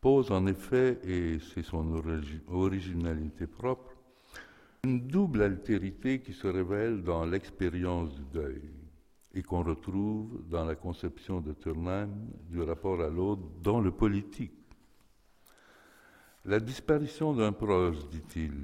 pose 0.00 0.30
en 0.30 0.46
effet, 0.46 0.98
et 1.04 1.38
c'est 1.38 1.62
son 1.62 2.02
originalité 2.48 3.46
propre, 3.46 3.94
une 4.84 5.06
double 5.06 5.42
altérité 5.42 6.20
qui 6.20 6.32
se 6.32 6.46
révèle 6.46 7.02
dans 7.02 7.24
l'expérience 7.26 8.14
du 8.14 8.24
deuil 8.32 8.62
et 9.34 9.42
qu'on 9.42 9.62
retrouve 9.62 10.42
dans 10.48 10.64
la 10.64 10.74
conception 10.74 11.40
de 11.40 11.52
Turnheim 11.52 12.08
du 12.48 12.62
rapport 12.62 13.00
à 13.00 13.08
l'autre 13.08 13.42
dans 13.62 13.80
le 13.80 13.90
politique. 13.90 14.52
La 16.46 16.58
disparition 16.58 17.34
d'un 17.34 17.52
proche, 17.52 18.08
dit-il, 18.08 18.54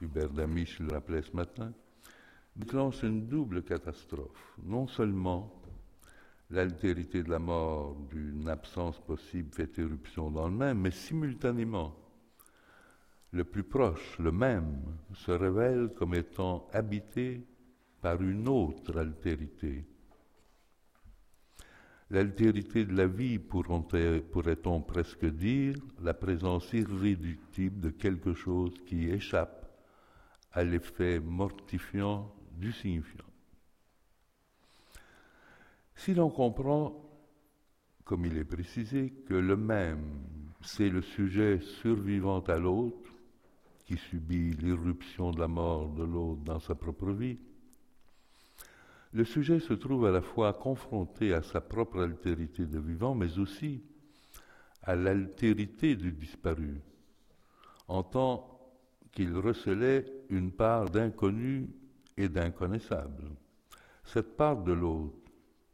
Hubert 0.00 0.30
Damisch 0.30 0.80
le 0.80 0.92
rappelait 0.92 1.22
ce 1.22 1.34
matin, 1.34 1.72
déclenche 2.56 3.02
une 3.04 3.26
double 3.26 3.62
catastrophe. 3.62 4.56
Non 4.64 4.88
seulement 4.88 5.61
l'altérité 6.52 7.22
de 7.22 7.30
la 7.30 7.38
mort 7.38 7.96
d'une 8.10 8.46
absence 8.48 9.00
possible 9.00 9.54
fait 9.54 9.78
éruption 9.78 10.30
dans 10.30 10.48
le 10.48 10.54
même, 10.54 10.80
mais 10.80 10.90
simultanément, 10.90 11.96
le 13.32 13.44
plus 13.44 13.64
proche, 13.64 14.18
le 14.18 14.30
même, 14.30 14.82
se 15.14 15.32
révèle 15.32 15.88
comme 15.96 16.14
étant 16.14 16.68
habité 16.72 17.46
par 18.02 18.20
une 18.20 18.46
autre 18.48 18.98
altérité. 18.98 19.86
L'altérité 22.10 22.84
de 22.84 22.94
la 22.94 23.06
vie, 23.06 23.38
pourrait-on 23.38 24.82
presque 24.82 25.24
dire, 25.24 25.76
la 26.02 26.12
présence 26.12 26.70
irréductible 26.74 27.80
de 27.80 27.88
quelque 27.88 28.34
chose 28.34 28.74
qui 28.84 29.08
échappe 29.08 29.70
à 30.52 30.62
l'effet 30.62 31.18
mortifiant 31.18 32.30
du 32.58 32.70
signifiant. 32.72 33.31
Si 35.94 36.14
l'on 36.14 36.30
comprend, 36.30 37.02
comme 38.04 38.26
il 38.26 38.36
est 38.36 38.44
précisé, 38.44 39.10
que 39.26 39.34
le 39.34 39.56
même, 39.56 40.22
c'est 40.62 40.88
le 40.88 41.02
sujet 41.02 41.60
survivant 41.60 42.40
à 42.40 42.58
l'autre, 42.58 43.10
qui 43.84 43.96
subit 43.96 44.52
l'irruption 44.52 45.32
de 45.32 45.40
la 45.40 45.48
mort 45.48 45.88
de 45.90 46.04
l'autre 46.04 46.42
dans 46.42 46.60
sa 46.60 46.74
propre 46.74 47.10
vie, 47.10 47.38
le 49.12 49.24
sujet 49.24 49.60
se 49.60 49.74
trouve 49.74 50.06
à 50.06 50.10
la 50.10 50.22
fois 50.22 50.54
confronté 50.54 51.34
à 51.34 51.42
sa 51.42 51.60
propre 51.60 52.00
altérité 52.00 52.64
de 52.66 52.78
vivant, 52.78 53.14
mais 53.14 53.38
aussi 53.38 53.82
à 54.82 54.96
l'altérité 54.96 55.96
du 55.96 56.12
disparu, 56.12 56.80
en 57.88 58.02
tant 58.02 58.48
qu'il 59.12 59.36
recelait 59.36 60.06
une 60.30 60.50
part 60.50 60.88
d'inconnu 60.88 61.68
et 62.16 62.28
d'inconnaissable. 62.28 63.30
Cette 64.04 64.36
part 64.36 64.62
de 64.62 64.72
l'autre, 64.72 65.21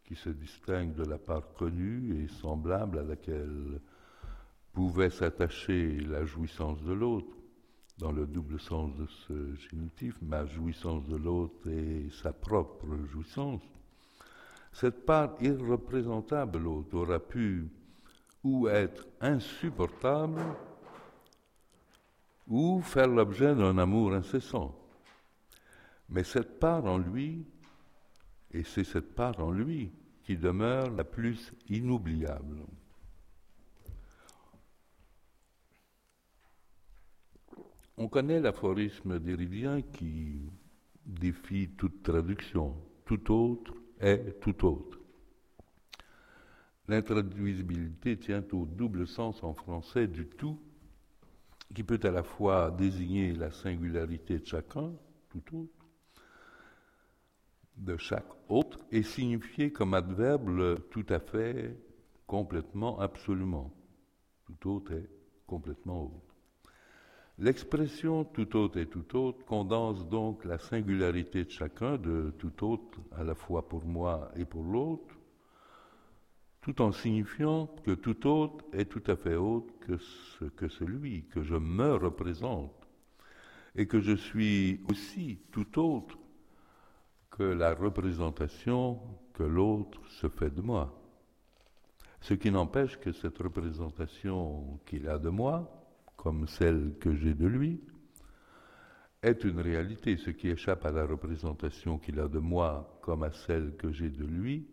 qui 0.09 0.15
se 0.15 0.31
distingue 0.31 0.95
de 0.95 1.05
la 1.05 1.19
part 1.19 1.53
connue 1.53 2.25
et 2.25 2.29
semblable 2.29 2.99
à 2.99 3.03
laquelle 3.03 3.79
pouvait 4.73 5.11
s'attacher 5.11 6.01
la 6.01 6.25
jouissance 6.25 6.83
de 6.83 6.95
l'autre, 6.95 7.37
dans 7.99 8.13
le 8.13 8.27
double 8.27 8.59
sens 8.59 8.97
de 8.97 9.05
ce 9.07 9.55
génitif, 9.57 10.17
ma 10.23 10.47
jouissance 10.47 11.07
de 11.09 11.17
l'autre 11.17 11.69
et 11.69 12.09
sa 12.23 12.33
propre 12.33 12.87
jouissance, 13.13 13.61
cette 14.73 15.05
part 15.05 15.35
irreprésentable 15.43 16.59
l'autre 16.59 16.97
aura 16.97 17.19
pu 17.19 17.69
ou 18.45 18.67
être 18.67 19.07
insupportable 19.21 20.41
ou 22.47 22.81
faire 22.81 23.09
l'objet 23.09 23.55
d'un 23.55 23.77
amour 23.77 24.15
incessant. 24.15 24.75
Mais 26.09 26.25
cette 26.25 26.59
part 26.59 26.87
en 26.87 26.97
lui, 26.97 27.45
et 28.53 28.63
c'est 28.65 28.85
cette 28.85 29.15
part 29.15 29.39
en 29.41 29.51
lui 29.51 29.93
qui 30.23 30.37
demeure 30.37 30.91
la 30.91 31.05
plus 31.05 31.53
inoubliable. 31.69 32.61
On 37.97 38.09
connaît 38.09 38.41
l'aphorisme 38.41 39.19
d'Héridien 39.19 39.83
qui 39.83 40.41
défie 41.05 41.71
toute 41.77 42.03
traduction. 42.03 42.77
Tout 43.05 43.33
autre 43.33 43.75
est 43.99 44.39
tout 44.41 44.65
autre. 44.65 44.99
L'intraduisibilité 46.87 48.17
tient 48.17 48.45
au 48.53 48.67
double 48.67 49.07
sens 49.07 49.43
en 49.43 49.53
français 49.53 50.07
du 50.07 50.27
tout 50.27 50.59
qui 51.75 51.83
peut 51.83 52.01
à 52.03 52.11
la 52.11 52.23
fois 52.23 52.71
désigner 52.71 53.33
la 53.33 53.51
singularité 53.51 54.39
de 54.39 54.47
chacun, 54.47 54.93
tout 55.29 55.57
autre, 55.57 55.78
de 57.79 57.97
chaque 57.97 58.29
autre, 58.49 58.79
et 58.91 59.03
signifier 59.03 59.73
comme 59.73 59.95
adverbe 59.95 60.81
tout 60.91 61.07
à 61.09 61.21
fait, 61.21 61.77
complètement, 62.27 62.99
absolument. 63.01 63.73
Tout 64.47 64.71
autre 64.71 64.93
est 64.93 65.09
complètement 65.47 66.05
autre. 66.05 66.35
L'expression 67.39 68.25
tout 68.25 68.57
autre 68.57 68.79
et 68.79 68.87
tout 68.87 69.17
autre 69.17 69.45
condense 69.45 70.09
donc 70.09 70.45
la 70.45 70.59
singularité 70.59 71.45
de 71.45 71.51
chacun, 71.51 71.97
de 71.97 72.35
tout 72.39 72.65
autre 72.65 72.99
à 73.13 73.23
la 73.23 73.37
fois 73.37 73.69
pour 73.69 73.85
moi 73.85 74.33
et 74.35 74.45
pour 74.45 74.65
l'autre, 74.65 75.15
tout 76.61 76.83
en 76.83 76.91
signifiant 76.91 77.69
que 77.85 77.93
tout 77.93 78.27
autre 78.27 78.65
est 78.73 78.87
tout 78.87 79.05
à 79.07 79.15
fait 79.15 79.37
autre 79.37 79.73
que 80.57 80.69
celui 80.69 81.27
que 81.27 81.43
je 81.43 81.55
me 81.55 81.95
représente, 81.95 82.75
et 83.77 83.87
que 83.87 84.01
je 84.01 84.17
suis 84.17 84.81
aussi 84.91 85.39
tout 85.53 85.79
autre 85.79 86.18
que 87.39 87.45
la 87.45 87.73
représentation 87.73 88.99
que 89.33 89.45
l'autre 89.45 90.01
se 90.09 90.29
fait 90.29 90.51
de 90.51 90.61
moi. 90.61 90.93
Ce 92.21 92.35
qui 92.35 92.51
n'empêche 92.51 92.99
que 92.99 93.13
cette 93.13 93.39
représentation 93.39 94.81
qu'il 94.85 95.09
a 95.09 95.19
de 95.19 95.29
moi, 95.29 95.71
comme 96.17 96.49
celle 96.49 96.97
que 96.99 97.15
j'ai 97.15 97.35
de 97.35 97.47
lui, 97.47 97.81
est 99.23 99.45
une 99.45 99.61
réalité. 99.61 100.17
Ce 100.17 100.31
qui 100.31 100.49
échappe 100.49 100.85
à 100.85 100.91
la 100.91 101.07
représentation 101.07 101.99
qu'il 101.99 102.19
a 102.19 102.27
de 102.27 102.41
moi 102.41 102.99
comme 103.03 103.23
à 103.23 103.31
celle 103.31 103.77
que 103.77 103.93
j'ai 103.93 104.11
de 104.11 104.25
lui, 104.25 104.67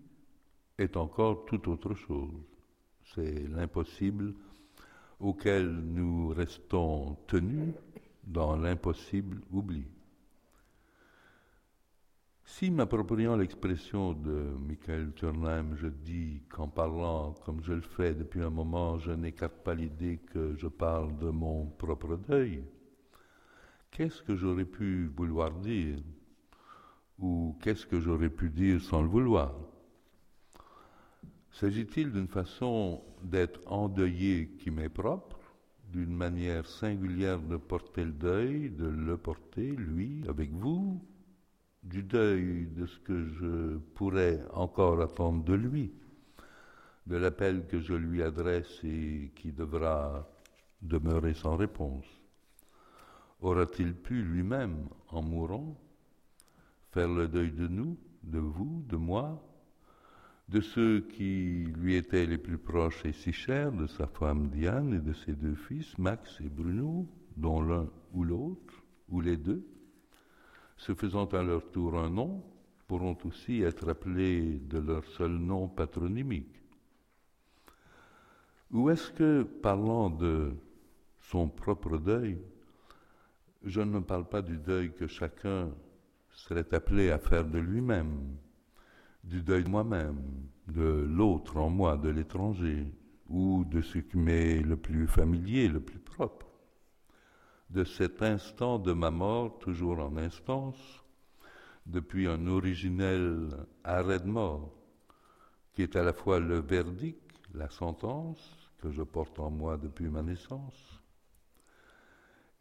est 0.79 0.97
encore 0.97 1.45
tout 1.45 1.69
autre 1.69 1.93
chose. 1.93 2.33
C'est 3.13 3.47
l'impossible 3.47 4.33
auquel 5.19 5.69
nous 5.69 6.29
restons 6.29 7.15
tenus 7.27 7.75
dans 8.23 8.55
l'impossible 8.55 9.39
oubli. 9.51 9.85
Si, 12.47 12.69
m'appropriant 12.69 13.35
l'expression 13.35 14.13
de 14.13 14.55
Michael 14.67 15.13
Turnheim, 15.13 15.75
je 15.75 15.87
dis 15.87 16.43
qu'en 16.47 16.67
parlant 16.67 17.33
comme 17.43 17.61
je 17.63 17.73
le 17.73 17.81
fais 17.81 18.13
depuis 18.13 18.43
un 18.43 18.51
moment, 18.51 18.99
je 18.99 19.11
n'écarte 19.11 19.63
pas 19.63 19.73
l'idée 19.73 20.19
que 20.31 20.55
je 20.55 20.67
parle 20.67 21.17
de 21.17 21.31
mon 21.31 21.65
propre 21.65 22.15
deuil, 22.15 22.63
qu'est-ce 23.89 24.21
que 24.21 24.35
j'aurais 24.35 24.65
pu 24.65 25.07
vouloir 25.07 25.51
dire 25.51 25.97
Ou 27.17 27.57
qu'est-ce 27.63 27.87
que 27.87 27.99
j'aurais 27.99 28.29
pu 28.29 28.51
dire 28.51 28.79
sans 28.79 29.01
le 29.01 29.09
vouloir? 29.09 29.53
S'agit-il 31.51 32.11
d'une 32.11 32.27
façon 32.27 33.01
d'être 33.23 33.59
endeuillé 33.65 34.49
qui 34.59 34.69
m'est 34.69 34.87
propre, 34.87 35.39
d'une 35.91 36.15
manière 36.15 36.67
singulière 36.67 37.41
de 37.41 37.57
porter 37.57 38.05
le 38.05 38.11
deuil, 38.11 38.69
de 38.69 38.85
le 38.85 39.17
porter, 39.17 39.71
lui, 39.71 40.23
avec 40.29 40.51
vous, 40.51 41.01
du 41.85 42.01
deuil 42.01 42.67
de 42.75 42.85
ce 42.85 42.99
que 42.99 43.27
je 43.27 43.77
pourrais 43.93 44.43
encore 44.51 45.01
attendre 45.01 45.43
de 45.43 45.53
lui, 45.53 45.93
de 47.05 47.15
l'appel 47.15 47.67
que 47.67 47.79
je 47.79 47.93
lui 47.93 48.23
adresse 48.23 48.83
et 48.83 49.31
qui 49.35 49.51
devra 49.51 50.27
demeurer 50.81 51.35
sans 51.35 51.55
réponse. 51.55 52.05
Aura-t-il 53.41 53.93
pu 53.93 54.23
lui-même, 54.23 54.87
en 55.09 55.21
mourant, 55.21 55.79
faire 56.91 57.09
le 57.09 57.27
deuil 57.27 57.51
de 57.51 57.67
nous, 57.67 57.97
de 58.23 58.39
vous, 58.39 58.83
de 58.87 58.95
moi, 58.95 59.43
de 60.49 60.61
ceux 60.61 61.01
qui 61.01 61.65
lui 61.77 61.95
étaient 61.95 62.25
les 62.25 62.37
plus 62.37 62.57
proches 62.57 63.05
et 63.05 63.11
si 63.11 63.31
chers, 63.31 63.71
de 63.71 63.85
sa 63.85 64.07
femme 64.07 64.49
Diane 64.49 64.93
et 64.93 64.99
de 64.99 65.13
ses 65.13 65.33
deux 65.33 65.55
fils, 65.55 65.97
Max 65.99 66.39
et 66.41 66.49
Bruno, 66.49 67.07
dont 67.37 67.61
l'un 67.61 67.87
ou 68.13 68.23
l'autre, 68.23 68.83
ou 69.09 69.21
les 69.21 69.37
deux, 69.37 69.63
se 70.77 70.93
faisant 70.93 71.25
à 71.25 71.41
leur 71.41 71.69
tour 71.71 71.97
un 71.97 72.09
nom, 72.09 72.43
pourront 72.87 73.17
aussi 73.25 73.61
être 73.61 73.89
appelés 73.89 74.59
de 74.59 74.77
leur 74.77 75.05
seul 75.05 75.31
nom 75.31 75.67
patronymique. 75.67 76.61
Ou 78.71 78.89
est-ce 78.89 79.11
que, 79.11 79.43
parlant 79.43 80.09
de 80.09 80.53
son 81.21 81.47
propre 81.47 81.97
deuil, 81.97 82.37
je 83.63 83.81
ne 83.81 83.99
parle 83.99 84.27
pas 84.27 84.41
du 84.41 84.57
deuil 84.57 84.93
que 84.93 85.07
chacun 85.07 85.69
serait 86.29 86.73
appelé 86.73 87.09
à 87.09 87.17
faire 87.17 87.45
de 87.45 87.57
lui-même, 87.57 88.35
du 89.23 89.41
deuil 89.41 89.63
de 89.63 89.69
moi-même, 89.69 90.21
de 90.67 91.07
l'autre 91.09 91.57
en 91.57 91.69
moi, 91.69 91.97
de 91.97 92.09
l'étranger, 92.09 92.85
ou 93.29 93.65
de 93.65 93.81
ce 93.81 93.99
qui 93.99 94.17
m'est 94.17 94.61
le 94.61 94.77
plus 94.77 95.07
familier, 95.07 95.67
le 95.67 95.79
plus 95.79 95.99
propre, 95.99 96.44
de 97.69 97.83
cet 97.83 98.21
instant 98.21 98.79
de 98.79 98.93
ma 98.93 99.11
mort, 99.11 99.57
toujours 99.59 99.99
en 99.99 100.17
instance, 100.17 101.03
depuis 101.85 102.27
un 102.27 102.47
originel 102.47 103.49
arrêt 103.83 104.19
de 104.19 104.27
mort, 104.27 104.71
qui 105.73 105.83
est 105.83 105.95
à 105.95 106.03
la 106.03 106.13
fois 106.13 106.39
le 106.39 106.59
verdict, 106.59 107.21
la 107.53 107.69
sentence 107.69 108.71
que 108.81 108.91
je 108.91 109.03
porte 109.03 109.39
en 109.39 109.49
moi 109.49 109.77
depuis 109.77 110.07
ma 110.07 110.21
naissance, 110.21 111.01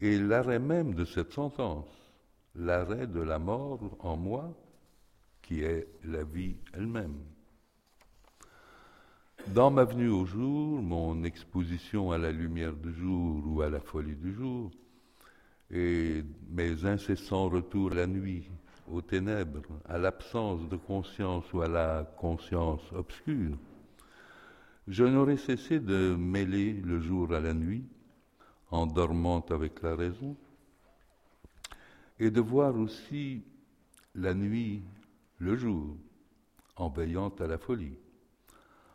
et 0.01 0.17
l'arrêt 0.19 0.59
même 0.59 0.93
de 0.93 1.05
cette 1.05 1.31
sentence, 1.31 1.87
l'arrêt 2.55 3.07
de 3.07 3.21
la 3.21 3.39
mort 3.39 3.97
en 3.99 4.17
moi, 4.17 4.53
qui 5.41 5.61
est 5.61 5.87
la 6.03 6.23
vie 6.23 6.57
elle-même. 6.73 7.19
Dans 9.47 9.69
ma 9.69 9.83
venue 9.83 10.09
au 10.09 10.25
jour, 10.25 10.81
mon 10.81 11.23
exposition 11.23 12.11
à 12.11 12.17
la 12.17 12.31
lumière 12.31 12.75
du 12.75 12.91
jour 12.93 13.43
ou 13.45 13.61
à 13.61 13.69
la 13.69 13.79
folie 13.79 14.15
du 14.15 14.33
jour, 14.33 14.71
et 15.71 16.23
mes 16.49 16.85
incessants 16.85 17.49
retours 17.49 17.91
la 17.91 18.07
nuit, 18.07 18.49
aux 18.91 19.01
ténèbres, 19.01 19.63
à 19.85 19.97
l'absence 19.97 20.67
de 20.69 20.75
conscience 20.75 21.51
ou 21.53 21.61
à 21.61 21.67
la 21.67 22.03
conscience 22.17 22.81
obscure, 22.93 23.57
je 24.87 25.03
n'aurais 25.03 25.37
cessé 25.37 25.79
de 25.79 26.15
mêler 26.15 26.73
le 26.73 26.99
jour 26.99 27.33
à 27.33 27.39
la 27.39 27.53
nuit, 27.53 27.85
en 28.69 28.85
dormant 28.85 29.43
avec 29.49 29.81
la 29.81 29.95
raison, 29.95 30.35
et 32.19 32.29
de 32.29 32.41
voir 32.41 32.75
aussi 32.77 33.43
la 34.13 34.33
nuit 34.33 34.83
le 35.39 35.55
jour, 35.55 35.97
en 36.75 36.89
veillant 36.89 37.29
à 37.39 37.47
la 37.47 37.57
folie, 37.57 37.97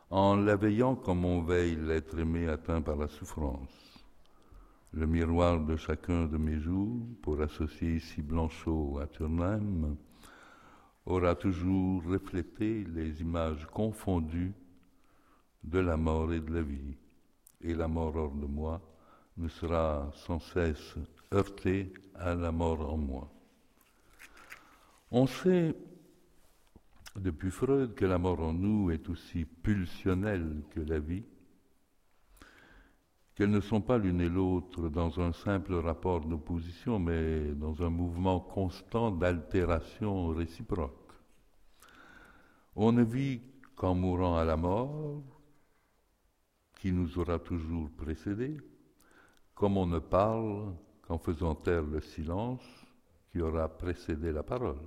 en 0.09 0.35
la 0.35 0.55
veillant 0.55 0.95
comme 0.95 1.25
on 1.25 1.41
veille 1.41 1.75
l'être 1.75 2.17
aimé 2.17 2.47
atteint 2.47 2.81
par 2.81 2.95
la 2.95 3.07
souffrance. 3.07 3.90
Le 4.93 5.07
miroir 5.07 5.61
de 5.61 5.77
chacun 5.77 6.25
de 6.25 6.37
mes 6.37 6.59
jours, 6.59 6.99
pour 7.21 7.39
associer 7.41 7.95
ici 7.95 8.21
Blanchot 8.21 8.99
à 8.99 9.07
Turnheim, 9.07 9.95
aura 11.05 11.33
toujours 11.33 12.03
reflété 12.03 12.83
les 12.83 13.21
images 13.21 13.65
confondues 13.67 14.51
de 15.63 15.79
la 15.79 15.95
mort 15.95 16.33
et 16.33 16.41
de 16.41 16.53
la 16.53 16.61
vie, 16.61 16.97
et 17.61 17.73
la 17.73 17.87
mort 17.87 18.17
hors 18.17 18.35
de 18.35 18.45
moi, 18.45 18.81
me 19.37 19.47
sera 19.47 20.11
sans 20.13 20.39
cesse 20.39 20.95
heurté 21.33 21.93
à 22.15 22.35
la 22.35 22.51
mort 22.51 22.93
en 22.93 22.97
moi. 22.97 23.31
On 25.09 25.25
sait 25.25 25.73
depuis 27.15 27.51
Freud 27.51 27.95
que 27.95 28.05
la 28.05 28.17
mort 28.17 28.41
en 28.41 28.51
nous 28.51 28.91
est 28.91 29.07
aussi 29.07 29.45
pulsionnelle 29.45 30.63
que 30.71 30.81
la 30.81 30.99
vie, 30.99 31.23
qu'elles 33.35 33.49
ne 33.49 33.61
sont 33.61 33.81
pas 33.81 33.97
l'une 33.97 34.21
et 34.21 34.29
l'autre 34.29 34.89
dans 34.89 35.19
un 35.19 35.31
simple 35.31 35.75
rapport 35.75 36.21
d'opposition, 36.21 36.99
mais 36.99 37.53
dans 37.53 37.81
un 37.81 37.89
mouvement 37.89 38.39
constant 38.39 39.11
d'altération 39.11 40.27
réciproque. 40.27 41.13
On 42.75 42.91
ne 42.91 43.03
vit 43.03 43.41
qu'en 43.75 43.95
mourant 43.95 44.37
à 44.37 44.45
la 44.45 44.57
mort, 44.57 45.21
qui 46.79 46.91
nous 46.91 47.19
aura 47.19 47.39
toujours 47.39 47.89
précédés, 47.91 48.57
comme 49.53 49.77
on 49.77 49.85
ne 49.85 49.99
parle 49.99 50.73
qu'en 51.03 51.17
faisant 51.17 51.55
taire 51.55 51.83
le 51.83 52.01
silence 52.01 52.63
qui 53.31 53.39
aura 53.39 53.69
précédé 53.69 54.31
la 54.31 54.43
parole. 54.43 54.81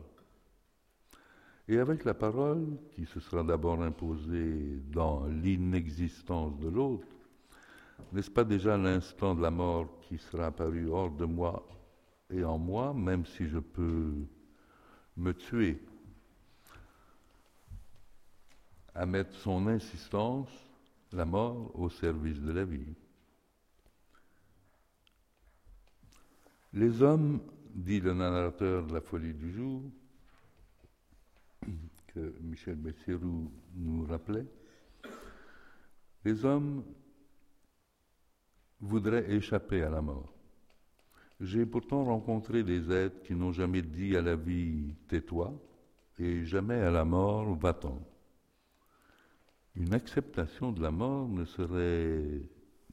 Et 1.69 1.79
avec 1.79 2.05
la 2.05 2.13
parole, 2.13 2.77
qui 2.91 3.07
se 3.07 3.21
sera 3.21 3.43
d'abord 3.43 3.83
imposée 3.83 4.83
dans 4.93 5.27
l'inexistence 5.27 6.59
de 6.59 6.69
l'autre, 6.69 7.14
n'est-ce 8.13 8.31
pas 8.31 8.45
déjà 8.45 8.77
l'instant 8.77 9.35
de 9.35 9.43
la 9.43 9.51
mort 9.51 9.89
qui 10.03 10.19
sera 10.19 10.47
apparu 10.47 10.89
hors 10.89 11.11
de 11.11 11.25
moi 11.25 11.67
et 12.31 12.45
en 12.45 12.59
moi, 12.59 12.95
même 12.95 13.27
si 13.27 13.47
je 13.49 13.59
peux 13.59 14.15
me 15.17 15.33
tuer, 15.33 15.81
à 18.95 19.07
mettre 19.07 19.35
son 19.35 19.67
insistance, 19.67 20.49
la 21.13 21.25
mort, 21.25 21.71
au 21.79 21.89
service 21.89 22.41
de 22.41 22.53
la 22.53 22.65
vie. 22.65 22.95
Les 26.73 27.03
hommes, 27.03 27.41
dit 27.75 28.01
le 28.01 28.15
narrateur 28.15 28.87
de 28.87 28.95
la 28.95 29.01
folie 29.01 29.35
du 29.35 29.53
jour, 29.53 29.83
que 32.09 32.35
Michel 32.41 32.77
Bessirou 32.77 33.51
nous 33.75 34.07
rappelait, 34.07 34.47
les 36.25 36.45
hommes 36.45 36.85
voudraient 38.85 39.31
échapper 39.33 39.83
à 39.83 39.91
la 39.91 40.03
mort. 40.03 40.33
J'ai 41.41 41.67
pourtant 41.67 42.05
rencontré 42.05 42.63
des 42.63 42.93
êtres 42.93 43.23
qui 43.23 43.35
n'ont 43.35 43.53
jamais 43.53 43.83
dit 43.83 44.17
à 44.17 44.23
la 44.23 44.37
vie 44.37 44.95
tais-toi 45.09 45.53
et 46.19 46.45
jamais 46.45 46.81
à 46.81 46.91
la 46.91 47.05
mort 47.05 47.55
va-t'en. 47.57 47.99
Une 49.75 49.93
acceptation 49.95 50.71
de 50.71 50.81
la 50.81 50.93
mort 50.93 51.29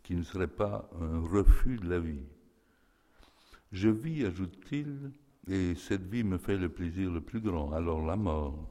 qui 0.02 0.16
ne 0.16 0.24
serait 0.24 0.48
pas 0.48 0.90
un 1.00 1.20
refus 1.20 1.78
de 1.78 1.90
la 1.90 2.00
vie. 2.00 2.26
Je 3.72 3.90
vis, 3.90 4.26
ajoute-t-il, 4.26 5.12
et 5.48 5.76
cette 5.76 6.08
vie 6.08 6.24
me 6.24 6.38
fait 6.38 6.58
le 6.58 6.70
plaisir 6.70 7.12
le 7.12 7.22
plus 7.22 7.42
grand. 7.42 7.72
Alors 7.74 8.04
la 8.04 8.16
mort, 8.16 8.68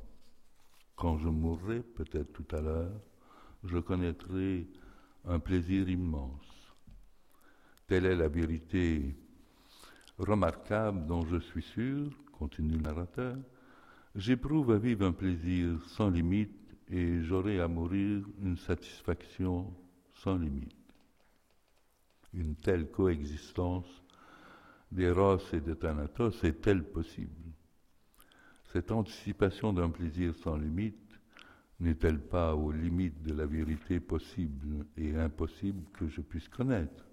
quand 0.96 1.18
je 1.18 1.28
mourrai, 1.28 1.80
peut-être 1.80 2.32
tout 2.32 2.56
à 2.56 2.60
l'heure, 2.60 3.00
je 3.64 3.78
connaîtrai 3.78 4.66
un 5.26 5.38
plaisir 5.38 5.88
immense. 5.88 6.59
Telle 7.90 8.06
est 8.06 8.14
la 8.14 8.28
vérité 8.28 9.16
remarquable 10.16 11.06
dont 11.06 11.26
je 11.26 11.40
suis 11.40 11.64
sûr, 11.64 12.08
continue 12.30 12.74
le 12.76 12.82
narrateur, 12.82 13.36
j'éprouve 14.14 14.70
à 14.70 14.78
vivre 14.78 15.04
un 15.04 15.10
plaisir 15.10 15.84
sans 15.88 16.08
limite 16.08 16.54
et 16.88 17.20
j'aurai 17.24 17.60
à 17.60 17.66
mourir 17.66 18.24
une 18.44 18.56
satisfaction 18.56 19.74
sans 20.14 20.38
limite. 20.38 20.76
Une 22.32 22.54
telle 22.54 22.88
coexistence 22.92 24.04
d'Eros 24.92 25.40
et 25.52 25.60
de 25.60 25.74
Thanatos 25.74 26.44
est-elle 26.44 26.84
possible? 26.84 27.50
Cette 28.72 28.92
anticipation 28.92 29.72
d'un 29.72 29.90
plaisir 29.90 30.32
sans 30.36 30.56
limite 30.56 31.18
n'est-elle 31.80 32.20
pas 32.20 32.54
aux 32.54 32.70
limites 32.70 33.20
de 33.24 33.34
la 33.34 33.46
vérité 33.46 33.98
possible 33.98 34.86
et 34.96 35.16
impossible 35.16 35.82
que 35.94 36.06
je 36.06 36.20
puisse 36.20 36.48
connaître? 36.48 37.09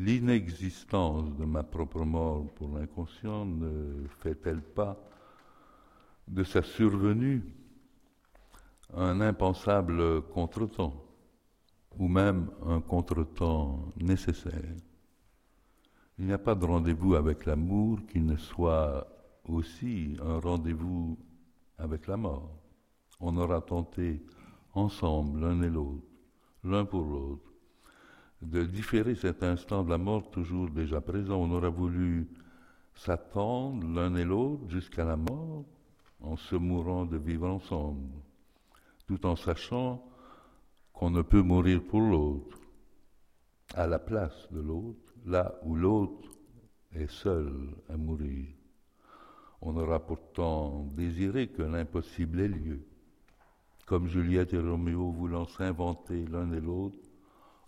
L'inexistence 0.00 1.34
de 1.36 1.44
ma 1.44 1.64
propre 1.64 2.04
mort 2.04 2.46
pour 2.54 2.68
l'inconscient 2.68 3.44
ne 3.44 4.06
fait-elle 4.20 4.62
pas 4.62 4.96
de 6.28 6.44
sa 6.44 6.62
survenue 6.62 7.42
un 8.94 9.20
impensable 9.20 10.22
contretemps, 10.28 11.04
ou 11.98 12.06
même 12.06 12.48
un 12.64 12.80
contretemps 12.80 13.92
nécessaire? 13.96 14.76
Il 16.16 16.26
n'y 16.26 16.32
a 16.32 16.38
pas 16.38 16.54
de 16.54 16.64
rendez-vous 16.64 17.16
avec 17.16 17.44
l'amour 17.44 17.98
qui 18.06 18.20
ne 18.20 18.36
soit 18.36 19.04
aussi 19.48 20.16
un 20.22 20.38
rendez-vous 20.38 21.18
avec 21.76 22.06
la 22.06 22.16
mort. 22.16 22.56
On 23.18 23.36
aura 23.36 23.60
tenté 23.60 24.24
ensemble, 24.74 25.40
l'un 25.40 25.60
et 25.62 25.68
l'autre, 25.68 26.06
l'un 26.62 26.84
pour 26.84 27.04
l'autre, 27.04 27.47
de 28.42 28.64
différer 28.64 29.14
cet 29.14 29.42
instant 29.42 29.82
de 29.84 29.90
la 29.90 29.98
mort 29.98 30.30
toujours 30.30 30.70
déjà 30.70 31.00
présent. 31.00 31.36
On 31.40 31.50
aura 31.50 31.68
voulu 31.68 32.28
s'attendre 32.94 33.86
l'un 33.86 34.14
et 34.16 34.24
l'autre 34.24 34.68
jusqu'à 34.68 35.04
la 35.04 35.16
mort 35.16 35.64
en 36.20 36.36
se 36.36 36.56
mourant 36.56 37.04
de 37.04 37.16
vivre 37.16 37.48
ensemble, 37.48 38.10
tout 39.06 39.24
en 39.24 39.36
sachant 39.36 40.04
qu'on 40.92 41.10
ne 41.10 41.22
peut 41.22 41.42
mourir 41.42 41.82
pour 41.84 42.00
l'autre, 42.00 42.58
à 43.74 43.86
la 43.86 43.98
place 43.98 44.48
de 44.50 44.60
l'autre, 44.60 45.14
là 45.26 45.54
où 45.62 45.76
l'autre 45.76 46.28
est 46.92 47.10
seul 47.10 47.52
à 47.88 47.96
mourir. 47.96 48.48
On 49.60 49.76
aura 49.76 50.00
pourtant 50.00 50.88
désiré 50.96 51.48
que 51.48 51.62
l'impossible 51.62 52.40
ait 52.40 52.48
lieu, 52.48 52.80
comme 53.86 54.06
Juliette 54.06 54.54
et 54.54 54.58
Roméo 54.58 55.10
voulant 55.10 55.46
s'inventer 55.46 56.26
l'un 56.26 56.50
et 56.52 56.60
l'autre 56.60 57.07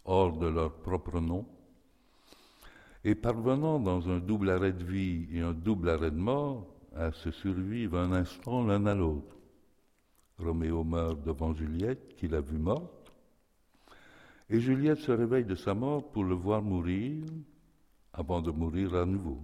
hors 0.05 0.37
de 0.37 0.47
leur 0.47 0.73
propre 0.75 1.21
nom, 1.21 1.47
et 3.05 3.15
parvenant 3.15 3.81
dans 3.81 4.09
un 4.11 4.19
double 4.19 4.51
arrêt 4.51 4.73
de 4.73 4.85
vie 4.85 5.27
et 5.33 5.41
un 5.41 5.53
double 5.53 5.89
arrêt 5.89 6.11
de 6.11 6.17
mort 6.17 6.67
à 6.95 7.13
se 7.13 7.31
survivre 7.31 7.99
un 7.99 8.13
instant 8.13 8.65
l'un 8.65 8.85
à 8.87 8.95
l'autre. 8.95 9.37
Roméo 10.39 10.85
meurt 10.85 11.23
devant 11.23 11.55
Juliette, 11.55 12.17
qu'il 12.17 12.35
a 12.35 12.41
vue 12.41 12.59
morte, 12.59 13.13
et 14.49 14.61
Juliette 14.61 14.99
se 14.99 15.13
réveille 15.13 15.45
de 15.45 15.55
sa 15.55 15.75
mort 15.75 16.11
pour 16.11 16.25
le 16.25 16.35
voir 16.35 16.63
mourir 16.63 17.25
avant 18.13 18.43
de 18.43 18.51
mourir 18.51 18.95
à 18.95 19.07
nouveau. 19.07 19.39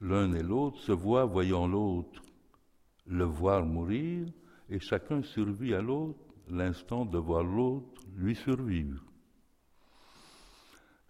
L'un 0.00 0.32
et 0.34 0.42
l'autre 0.42 0.78
se 0.80 0.92
voient 0.92 1.24
voyant 1.24 1.66
l'autre 1.66 2.22
le 3.06 3.24
voir 3.24 3.64
mourir, 3.64 4.26
et 4.68 4.78
chacun 4.78 5.22
survit 5.22 5.74
à 5.74 5.82
l'autre 5.82 6.20
l'instant 6.48 7.04
de 7.04 7.18
voir 7.18 7.42
l'autre 7.42 8.00
lui 8.16 8.36
survivre. 8.36 9.02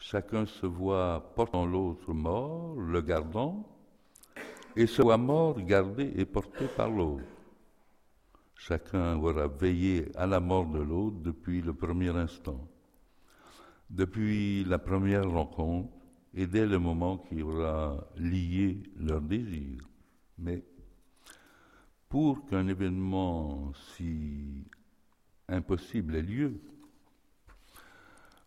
Chacun 0.02 0.46
se 0.46 0.64
voit 0.64 1.32
portant 1.36 1.66
l'autre 1.66 2.14
mort, 2.14 2.74
le 2.80 3.02
gardant, 3.02 3.68
et 4.74 4.86
se 4.86 5.02
voit 5.02 5.18
mort, 5.18 5.60
gardé 5.60 6.10
et 6.16 6.24
porté 6.24 6.66
par 6.74 6.88
l'autre. 6.88 7.22
Chacun 8.54 9.18
aura 9.18 9.46
veillé 9.46 10.10
à 10.16 10.26
la 10.26 10.40
mort 10.40 10.66
de 10.66 10.78
l'autre 10.78 11.18
depuis 11.20 11.60
le 11.60 11.74
premier 11.74 12.08
instant, 12.08 12.66
depuis 13.90 14.64
la 14.64 14.78
première 14.78 15.30
rencontre 15.30 15.92
et 16.32 16.46
dès 16.46 16.66
le 16.66 16.78
moment 16.78 17.18
qui 17.18 17.42
aura 17.42 18.02
lié 18.16 18.82
leur 18.96 19.20
désir. 19.20 19.86
Mais 20.38 20.64
pour 22.08 22.46
qu'un 22.46 22.66
événement 22.68 23.70
si 23.94 24.64
impossible 25.46 26.16
ait 26.16 26.22
lieu, 26.22 26.58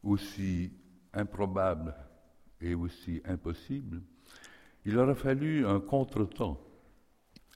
aussi 0.03 0.71
improbable 1.13 1.93
et 2.61 2.75
aussi 2.75 3.21
impossible, 3.25 4.01
il 4.85 4.97
aura 4.97 5.15
fallu 5.15 5.65
un 5.65 5.79
contretemps. 5.79 6.59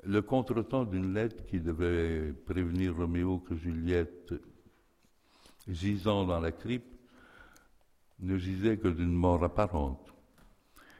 Le 0.03 0.21
contretemps 0.21 0.85
d'une 0.85 1.13
lettre 1.13 1.45
qui 1.45 1.59
devait 1.59 2.31
prévenir 2.33 2.95
Roméo 2.95 3.39
que 3.39 3.55
Juliette, 3.55 4.33
gisant 5.67 6.25
dans 6.25 6.39
la 6.39 6.51
crypte, 6.51 6.97
ne 8.19 8.37
gisait 8.37 8.77
que 8.77 8.87
d'une 8.87 9.11
mort 9.11 9.43
apparente. 9.43 10.13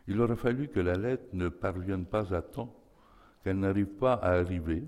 Il 0.07 0.19
aura 0.21 0.35
fallu 0.35 0.67
que 0.67 0.79
la 0.79 0.95
lettre 0.95 1.27
ne 1.33 1.49
parvienne 1.49 2.05
pas 2.05 2.33
à 2.33 2.41
temps, 2.41 2.75
qu'elle 3.43 3.59
n'arrive 3.59 3.87
pas 3.87 4.13
à 4.13 4.31
arriver, 4.31 4.83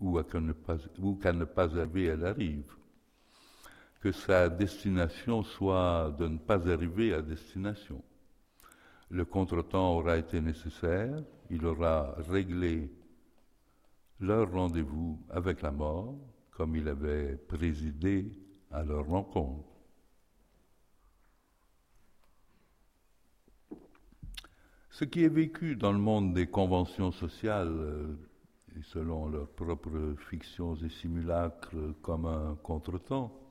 ou 0.00 0.20
qu'à 0.22 0.40
ne, 0.40 0.52
ne 0.52 1.44
pas 1.44 1.78
arriver, 1.78 2.06
elle 2.06 2.26
arrive 2.26 2.64
que 4.02 4.10
sa 4.10 4.48
destination 4.48 5.44
soit 5.44 6.10
de 6.18 6.26
ne 6.26 6.36
pas 6.36 6.68
arriver 6.68 7.14
à 7.14 7.22
destination. 7.22 8.02
Le 9.10 9.24
contretemps 9.24 9.96
aura 9.96 10.18
été 10.18 10.40
nécessaire, 10.40 11.22
il 11.50 11.64
aura 11.64 12.16
réglé 12.28 12.90
leur 14.18 14.50
rendez-vous 14.50 15.20
avec 15.30 15.62
la 15.62 15.70
mort, 15.70 16.16
comme 16.50 16.74
il 16.74 16.88
avait 16.88 17.36
présidé 17.36 18.32
à 18.72 18.82
leur 18.82 19.06
rencontre. 19.06 19.68
Ce 24.90 25.04
qui 25.04 25.22
est 25.22 25.28
vécu 25.28 25.76
dans 25.76 25.92
le 25.92 25.98
monde 25.98 26.34
des 26.34 26.48
conventions 26.48 27.12
sociales, 27.12 27.68
euh, 27.68 28.14
selon 28.82 29.28
leurs 29.28 29.48
propres 29.48 30.16
fictions 30.28 30.74
et 30.74 30.88
simulacres 30.88 31.94
comme 32.02 32.26
un 32.26 32.56
contretemps, 32.62 33.41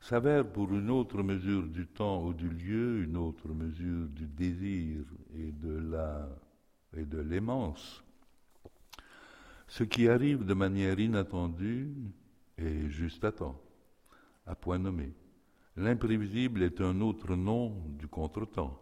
s'avère 0.00 0.50
pour 0.50 0.72
une 0.72 0.90
autre 0.90 1.22
mesure 1.22 1.66
du 1.66 1.86
temps 1.86 2.24
ou 2.24 2.32
du 2.32 2.48
lieu, 2.48 3.02
une 3.02 3.16
autre 3.16 3.48
mesure 3.48 4.08
du 4.08 4.26
désir 4.26 5.04
et 5.34 5.52
de 5.52 5.78
la 5.90 6.28
et 6.96 7.04
de 7.04 7.18
l'aimance. 7.18 8.02
Ce 9.68 9.84
qui 9.84 10.08
arrive 10.08 10.44
de 10.44 10.54
manière 10.54 10.98
inattendue 10.98 11.94
et 12.58 12.88
juste 12.88 13.24
à 13.24 13.32
temps, 13.32 13.60
à 14.46 14.54
point 14.54 14.78
nommé. 14.78 15.12
L'imprévisible 15.76 16.62
est 16.62 16.80
un 16.80 17.00
autre 17.00 17.36
nom 17.36 17.80
du 17.86 18.08
contretemps. 18.08 18.80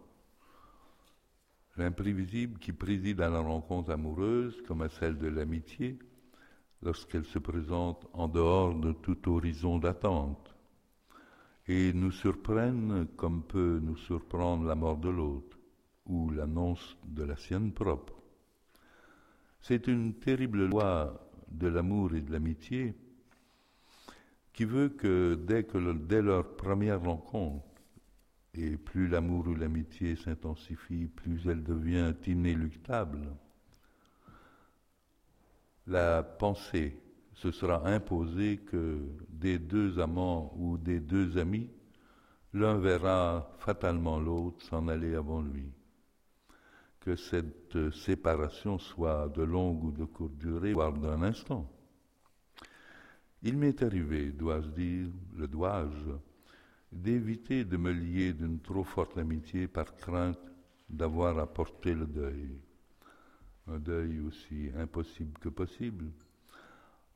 L'imprévisible 1.77 2.59
qui 2.59 2.73
préside 2.73 3.21
à 3.21 3.29
la 3.29 3.39
rencontre 3.39 3.91
amoureuse 3.91 4.61
comme 4.67 4.81
à 4.81 4.89
celle 4.89 5.17
de 5.17 5.27
l'amitié 5.27 5.99
lorsqu'elle 6.81 7.25
se 7.25 7.39
présente 7.39 8.07
en 8.13 8.27
dehors 8.27 8.73
de 8.73 8.91
tout 8.91 9.29
horizon 9.29 9.77
d'attente 9.77 10.58
et 11.69 11.93
nous 11.93 12.11
surprennent 12.11 13.07
comme 13.15 13.43
peut 13.43 13.79
nous 13.79 13.95
surprendre 13.95 14.65
la 14.65 14.73
mort 14.73 14.97
de 14.97 15.09
l'autre 15.09 15.55
ou 16.07 16.31
l'annonce 16.31 16.97
de 17.05 17.23
la 17.23 17.37
sienne 17.37 17.71
propre. 17.71 18.19
C'est 19.61 19.85
une 19.85 20.15
terrible 20.15 20.65
loi 20.65 21.29
de 21.47 21.67
l'amour 21.67 22.15
et 22.15 22.21
de 22.21 22.31
l'amitié 22.31 22.95
qui 24.51 24.65
veut 24.65 24.89
que 24.89 25.35
dès, 25.35 25.63
que 25.63 25.93
dès 25.93 26.23
leur 26.23 26.55
première 26.55 27.03
rencontre, 27.03 27.65
et 28.55 28.75
plus 28.75 29.07
l'amour 29.07 29.47
ou 29.47 29.53
l'amitié 29.53 30.15
s'intensifie, 30.15 31.05
plus 31.05 31.47
elle 31.47 31.63
devient 31.63 32.15
inéluctable, 32.25 33.31
la 35.85 36.23
pensée 36.23 36.97
ce 37.41 37.51
sera 37.51 37.87
imposé 37.87 38.57
que 38.57 38.99
des 39.29 39.59
deux 39.59 39.99
amants 39.99 40.53
ou 40.57 40.77
des 40.77 40.99
deux 40.99 41.37
amis, 41.37 41.69
l'un 42.53 42.77
verra 42.77 43.49
fatalement 43.59 44.19
l'autre 44.19 44.61
s'en 44.65 44.89
aller 44.89 45.15
avant 45.15 45.41
lui. 45.41 45.71
Que 46.99 47.15
cette 47.15 47.91
séparation 47.91 48.77
soit 48.77 49.29
de 49.29 49.43
longue 49.43 49.85
ou 49.85 49.91
de 49.91 50.03
courte 50.03 50.37
durée, 50.37 50.73
voire 50.73 50.91
d'un 50.91 51.23
instant. 51.23 51.65
Il 53.41 53.57
m'est 53.57 53.81
arrivé, 53.83 54.31
dois-je 54.31 54.67
dire, 54.71 55.07
le 55.37 55.47
dois-je, 55.47 56.11
d'éviter 56.91 57.63
de 57.63 57.77
me 57.77 57.93
lier 57.93 58.33
d'une 58.33 58.59
trop 58.59 58.83
forte 58.83 59.17
amitié 59.17 59.69
par 59.69 59.95
crainte 59.95 60.37
d'avoir 60.89 61.39
à 61.39 61.47
porter 61.47 61.93
le 61.93 62.05
deuil. 62.05 62.59
Un 63.67 63.79
deuil 63.79 64.19
aussi 64.19 64.71
impossible 64.75 65.39
que 65.39 65.47
possible 65.47 66.11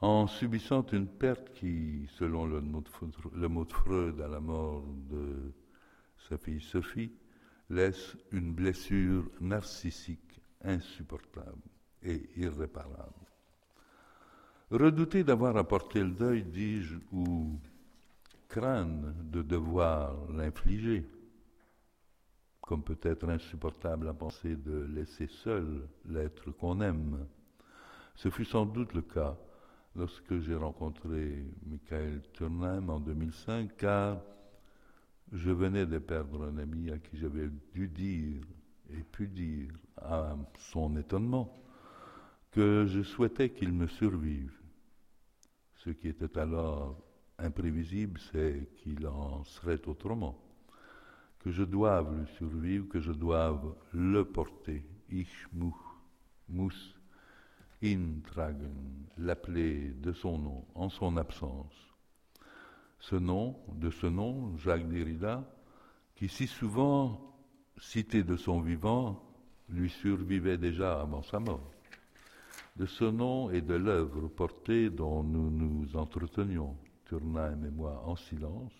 en 0.03 0.27
subissant 0.27 0.85
une 0.91 1.07
perte 1.07 1.53
qui, 1.53 2.09
selon 2.19 2.45
le 2.45 2.59
mot, 2.59 2.81
de, 2.81 3.69
Freud 3.69 4.19
à 4.19 4.27
la 4.27 4.41
mort 4.41 4.83
de 5.09 5.53
sa 6.27 6.37
fille 6.37 6.59
Sophie, 6.59 7.13
laisse 7.69 8.17
une 8.33 8.53
blessure 8.53 9.23
narcissique 9.39 10.41
insupportable 10.61 11.61
et 12.03 12.21
irréparable. 12.35 13.13
Redouter 14.71 15.23
d'avoir 15.23 15.55
apporté 15.55 16.01
le 16.01 16.11
deuil, 16.11 16.43
dis-je, 16.43 16.97
ou 17.13 17.57
craindre 18.49 19.13
de 19.23 19.41
devoir 19.41 20.17
l'infliger, 20.33 21.05
comme 22.59 22.83
peut 22.83 22.99
être 23.03 23.29
insupportable 23.29 24.09
à 24.09 24.13
penser 24.13 24.57
de 24.57 24.83
laisser 24.83 25.27
seul 25.27 25.87
l'être 26.09 26.51
qu'on 26.51 26.81
aime. 26.81 27.25
Ce 28.15 28.29
fut 28.29 28.43
sans 28.43 28.65
doute 28.65 28.93
le 28.93 29.01
cas 29.01 29.37
lorsque 29.95 30.39
j'ai 30.39 30.55
rencontré 30.55 31.45
Michael 31.65 32.21
Turnheim 32.33 32.89
en 32.89 32.99
2005, 32.99 33.75
car 33.77 34.21
je 35.31 35.51
venais 35.51 35.85
de 35.85 35.99
perdre 35.99 36.45
un 36.45 36.57
ami 36.57 36.91
à 36.91 36.97
qui 36.97 37.17
j'avais 37.17 37.49
dû 37.73 37.87
dire 37.87 38.41
et 38.91 39.03
pu 39.03 39.27
dire, 39.27 39.71
à 39.97 40.35
son 40.57 40.95
étonnement, 40.97 41.59
que 42.51 42.85
je 42.85 43.01
souhaitais 43.01 43.49
qu'il 43.49 43.71
me 43.71 43.87
survive. 43.87 44.53
Ce 45.75 45.89
qui 45.89 46.07
était 46.07 46.37
alors 46.37 46.97
imprévisible, 47.39 48.19
c'est 48.31 48.69
qu'il 48.77 49.07
en 49.07 49.43
serait 49.43 49.81
autrement. 49.87 50.39
Que 51.39 51.51
je 51.51 51.63
doive 51.63 52.17
lui 52.17 52.27
survivre, 52.37 52.87
que 52.87 52.99
je 52.99 53.11
doive 53.11 53.75
le 53.93 54.23
porter. 54.23 54.85
Ich 55.09 55.47
intragen, 57.83 58.73
l'appeler 59.17 59.89
de 59.89 60.13
son 60.13 60.37
nom, 60.37 60.65
en 60.75 60.89
son 60.89 61.17
absence. 61.17 61.75
Ce 62.99 63.15
nom, 63.15 63.57
de 63.75 63.89
ce 63.89 64.07
nom, 64.07 64.57
Jacques 64.57 64.87
Derrida, 64.87 65.43
qui 66.15 66.29
si 66.29 66.47
souvent, 66.47 67.35
cité 67.77 68.23
de 68.23 68.37
son 68.37 68.61
vivant, 68.61 69.21
lui 69.69 69.89
survivait 69.89 70.57
déjà 70.57 71.01
avant 71.01 71.23
sa 71.23 71.39
mort. 71.39 71.71
De 72.75 72.85
ce 72.85 73.05
nom 73.05 73.49
et 73.49 73.61
de 73.61 73.75
l'œuvre 73.75 74.27
portée 74.29 74.89
dont 74.89 75.23
nous 75.23 75.49
nous 75.51 75.95
entretenions, 75.95 76.75
Turnaim 77.05 77.63
et 77.65 77.71
moi, 77.71 78.01
en 78.05 78.15
silence, 78.15 78.73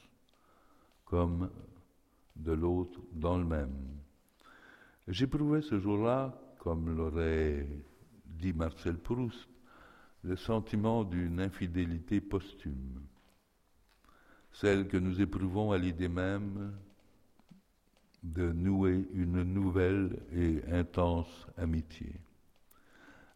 comme 1.05 1.49
de 2.35 2.53
l'autre 2.53 2.99
dans 3.11 3.37
le 3.37 3.45
même. 3.45 3.75
J'éprouvais 5.07 5.61
ce 5.61 5.79
jour-là, 5.79 6.33
comme 6.59 6.95
l'aurait 6.95 7.67
dit 8.43 8.51
Marcel 8.51 8.97
Proust, 8.97 9.47
le 10.23 10.35
sentiment 10.35 11.05
d'une 11.05 11.39
infidélité 11.39 12.19
posthume, 12.19 13.01
celle 14.51 14.89
que 14.89 14.97
nous 14.97 15.21
éprouvons 15.21 15.71
à 15.71 15.77
l'idée 15.77 16.09
même 16.09 16.73
de 18.21 18.51
nouer 18.51 19.07
une 19.13 19.43
nouvelle 19.43 20.19
et 20.33 20.61
intense 20.73 21.47
amitié. 21.55 22.19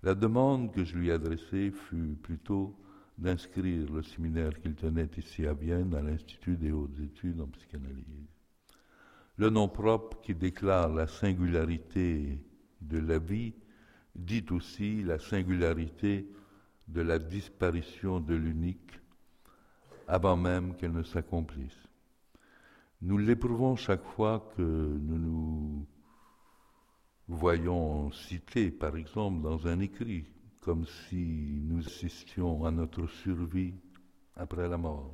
La 0.04 0.13
demande 0.13 0.74
que 0.74 0.84
je 0.84 0.98
lui 0.98 1.10
adressai 1.10 1.72
fut 1.72 2.17
plutôt 2.22 2.78
d'inscrire 3.17 3.89
le 3.89 4.04
séminaire 4.04 4.60
qu'il 4.60 4.76
tenait 4.76 5.10
ici 5.17 5.48
à 5.48 5.54
Vienne 5.54 5.96
à 5.96 6.02
l'Institut 6.02 6.58
des 6.58 6.74
hautes 6.74 7.00
études 7.00 7.39
en 7.39 7.48
psychanalyse. 7.48 8.28
Le 9.38 9.50
nom 9.50 9.70
propre 9.70 10.20
qui 10.20 10.36
déclare 10.36 10.93
la 10.93 11.08
singularité 11.08 12.41
de 12.82 13.00
la 13.00 13.20
vie 13.20 13.54
dit 14.17 14.45
aussi 14.49 15.03
la 15.03 15.19
singularité 15.19 16.27
de 16.88 17.01
la 17.01 17.19
disparition 17.19 18.19
de 18.19 18.36
l'unique 18.36 18.99
avant 20.08 20.38
même 20.38 20.75
qu'elle 20.75 20.93
ne 20.93 21.03
s'accomplisse. 21.03 21.88
Nous 23.01 23.17
l'éprouvons 23.17 23.75
chaque 23.75 24.03
fois 24.03 24.51
que 24.56 24.62
nous 24.62 25.17
nous 25.17 25.86
voyons 27.27 28.12
citer, 28.12 28.71
par 28.71 28.95
exemple, 28.95 29.41
dans 29.41 29.67
un 29.67 29.80
écrit, 29.82 30.25
comme 30.62 30.86
si 30.86 31.62
nous 31.63 31.86
assistions 31.86 32.65
à 32.65 32.71
notre 32.71 33.08
survie 33.08 33.75
après 34.36 34.67
la 34.67 34.77
mort. 34.77 35.13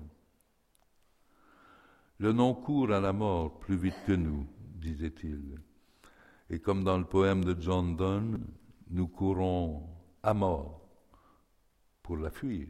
Le 2.20 2.32
nom 2.32 2.54
court 2.54 2.92
à 2.94 3.02
la 3.02 3.12
mort 3.12 3.60
plus 3.60 3.76
vite 3.76 3.98
que 4.06 4.14
nous, 4.14 4.46
disait-il. 4.76 5.60
Et 6.50 6.60
comme 6.60 6.84
dans 6.84 6.98
le 6.98 7.06
poème 7.06 7.44
de 7.44 7.60
John 7.60 7.96
Donne, 7.96 8.46
nous 8.90 9.08
courons 9.08 9.88
à 10.22 10.34
mort 10.34 10.82
pour 12.02 12.18
la 12.18 12.30
fuir. 12.30 12.68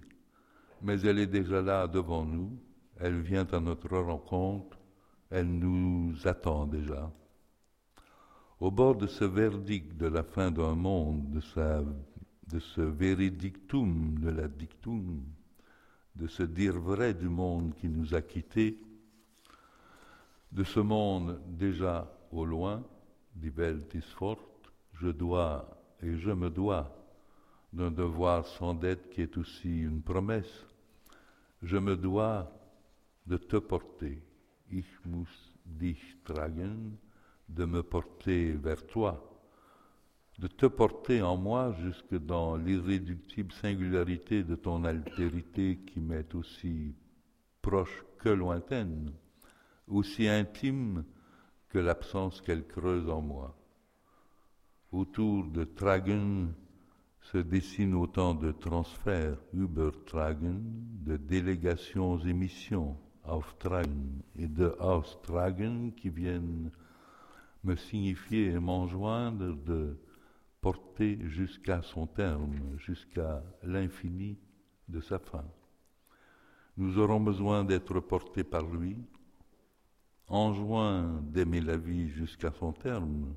Mais 0.81 0.99
elle 1.01 1.19
est 1.19 1.27
déjà 1.27 1.61
là 1.61 1.87
devant 1.87 2.25
nous, 2.25 2.57
elle 2.99 3.21
vient 3.21 3.47
à 3.51 3.59
notre 3.59 3.97
rencontre, 3.97 4.77
elle 5.29 5.47
nous 5.47 6.15
attend 6.25 6.67
déjà. 6.67 7.11
Au 8.59 8.71
bord 8.71 8.95
de 8.95 9.07
ce 9.07 9.25
verdict 9.25 9.97
de 9.97 10.07
la 10.07 10.23
fin 10.23 10.51
d'un 10.51 10.75
monde, 10.75 11.31
de, 11.31 11.39
ce 12.59 12.81
veridictum 12.81 14.19
de 14.19 14.29
la 14.29 14.47
dictum, 14.47 15.23
de 16.15 16.27
ce 16.27 16.43
dire 16.43 16.79
vrai 16.79 17.13
du 17.13 17.27
monde 17.27 17.73
qui 17.75 17.89
nous 17.89 18.13
a 18.13 18.21
quittés, 18.21 18.79
de 20.51 20.63
ce 20.63 20.79
monde 20.79 21.41
déjà 21.47 22.09
au 22.31 22.45
loin, 22.45 22.83
dit 23.35 23.49
Welt 23.49 23.99
fort, 24.01 24.39
je 24.93 25.09
dois 25.09 25.82
et 26.03 26.17
je 26.17 26.31
me 26.31 26.49
dois 26.49 26.93
d'un 27.71 27.91
devoir 27.91 28.45
sans 28.45 28.73
dette 28.73 29.09
qui 29.09 29.21
est 29.21 29.37
aussi 29.37 29.81
une 29.81 30.01
promesse. 30.01 30.65
Je 31.61 31.77
me 31.77 31.95
dois 31.95 32.51
de 33.25 33.37
te 33.37 33.57
porter, 33.57 34.21
ich 34.69 34.99
muss 35.05 35.29
dich 35.65 36.17
tragen, 36.25 36.97
de 37.47 37.65
me 37.65 37.81
porter 37.81 38.51
vers 38.51 38.85
toi, 38.87 39.23
de 40.39 40.47
te 40.47 40.65
porter 40.65 41.21
en 41.21 41.37
moi 41.37 41.73
jusque 41.81 42.15
dans 42.15 42.57
l'irréductible 42.57 43.53
singularité 43.53 44.43
de 44.43 44.55
ton 44.55 44.83
altérité 44.83 45.79
qui 45.85 45.99
m'est 45.99 46.35
aussi 46.35 46.95
proche 47.61 48.03
que 48.19 48.29
lointaine, 48.29 49.13
aussi 49.87 50.27
intime 50.27 51.05
que 51.69 51.79
l'absence 51.79 52.41
qu'elle 52.41 52.67
creuse 52.67 53.09
en 53.09 53.21
moi. 53.21 53.55
Autour 54.93 55.45
de 55.45 55.63
Tragen 55.63 56.53
se 57.19 57.39
dessinent 57.39 57.95
autant 57.95 58.35
de 58.35 58.51
transferts, 58.51 59.39
Übertragen, 59.51 60.61
de 61.03 61.17
délégations 61.17 62.19
et 62.19 62.31
missions, 62.31 62.95
Auftragen, 63.23 64.21
et 64.35 64.47
de 64.47 64.67
Austragen 64.79 65.93
qui 65.97 66.09
viennent 66.09 66.69
me 67.63 67.75
signifier 67.75 68.51
et 68.51 68.59
m'enjoindre 68.59 69.55
de 69.55 69.97
porter 70.61 71.17
jusqu'à 71.23 71.81
son 71.81 72.05
terme, 72.05 72.77
jusqu'à 72.77 73.43
l'infini 73.63 74.37
de 74.89 75.01
sa 75.01 75.17
fin. 75.17 75.45
Nous 76.77 76.99
aurons 76.99 77.19
besoin 77.19 77.63
d'être 77.63 77.99
portés 77.99 78.43
par 78.43 78.67
lui, 78.67 78.97
enjoint 80.27 81.19
d'aimer 81.23 81.61
la 81.61 81.77
vie 81.77 82.09
jusqu'à 82.09 82.51
son 82.51 82.73
terme, 82.73 83.33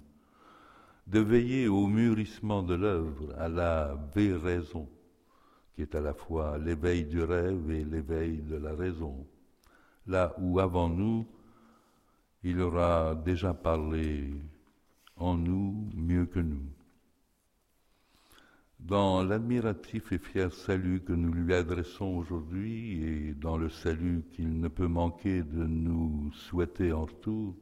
de 1.06 1.20
veiller 1.20 1.68
au 1.68 1.86
mûrissement 1.86 2.62
de 2.62 2.74
l'œuvre, 2.74 3.34
à 3.38 3.48
la 3.48 3.96
raison, 4.14 4.88
qui 5.74 5.82
est 5.82 5.94
à 5.94 6.00
la 6.00 6.14
fois 6.14 6.58
l'éveil 6.58 7.04
du 7.04 7.22
rêve 7.22 7.70
et 7.70 7.84
l'éveil 7.84 8.38
de 8.38 8.56
la 8.56 8.74
raison, 8.74 9.26
là 10.06 10.34
où 10.38 10.58
avant 10.58 10.88
nous, 10.88 11.26
il 12.42 12.60
aura 12.60 13.14
déjà 13.14 13.54
parlé 13.54 14.30
en 15.16 15.36
nous 15.36 15.88
mieux 15.94 16.26
que 16.26 16.40
nous. 16.40 16.66
Dans 18.80 19.24
l'admiratif 19.24 20.12
et 20.12 20.18
fier 20.18 20.52
salut 20.52 21.00
que 21.00 21.12
nous 21.12 21.32
lui 21.32 21.54
adressons 21.54 22.16
aujourd'hui 22.16 23.02
et 23.02 23.34
dans 23.34 23.56
le 23.56 23.68
salut 23.68 24.22
qu'il 24.32 24.60
ne 24.60 24.68
peut 24.68 24.86
manquer 24.86 25.42
de 25.42 25.64
nous 25.66 26.30
souhaiter 26.32 26.92
en 26.92 27.06
retour, 27.06 27.56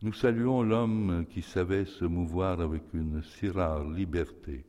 nous 0.00 0.12
saluons 0.12 0.62
l'homme 0.62 1.26
qui 1.28 1.42
savait 1.42 1.84
se 1.84 2.04
mouvoir 2.04 2.60
avec 2.60 2.82
une 2.94 3.20
si 3.20 3.48
rare 3.48 3.82
liberté 3.90 4.64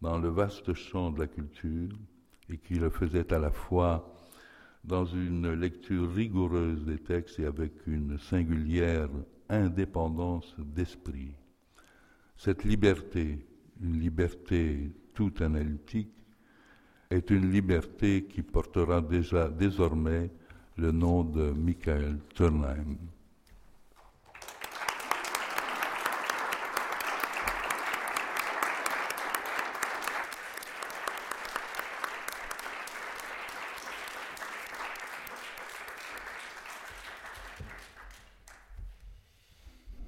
dans 0.00 0.16
le 0.16 0.28
vaste 0.28 0.74
champ 0.74 1.10
de 1.10 1.18
la 1.18 1.26
culture 1.26 1.90
et 2.48 2.58
qui 2.58 2.74
le 2.74 2.88
faisait 2.88 3.32
à 3.32 3.38
la 3.40 3.50
fois 3.50 4.14
dans 4.84 5.06
une 5.06 5.52
lecture 5.54 6.08
rigoureuse 6.12 6.84
des 6.84 6.98
textes 6.98 7.40
et 7.40 7.46
avec 7.46 7.72
une 7.88 8.16
singulière 8.18 9.08
indépendance 9.48 10.54
d'esprit. 10.58 11.32
Cette 12.36 12.62
liberté, 12.62 13.44
une 13.82 13.98
liberté 13.98 14.92
tout 15.14 15.32
analytique, 15.40 16.14
est 17.10 17.28
une 17.30 17.50
liberté 17.50 18.24
qui 18.24 18.42
portera 18.42 19.00
déjà 19.00 19.48
désormais 19.48 20.30
le 20.76 20.92
nom 20.92 21.24
de 21.24 21.50
Michael 21.50 22.18
Turnheim. 22.34 22.96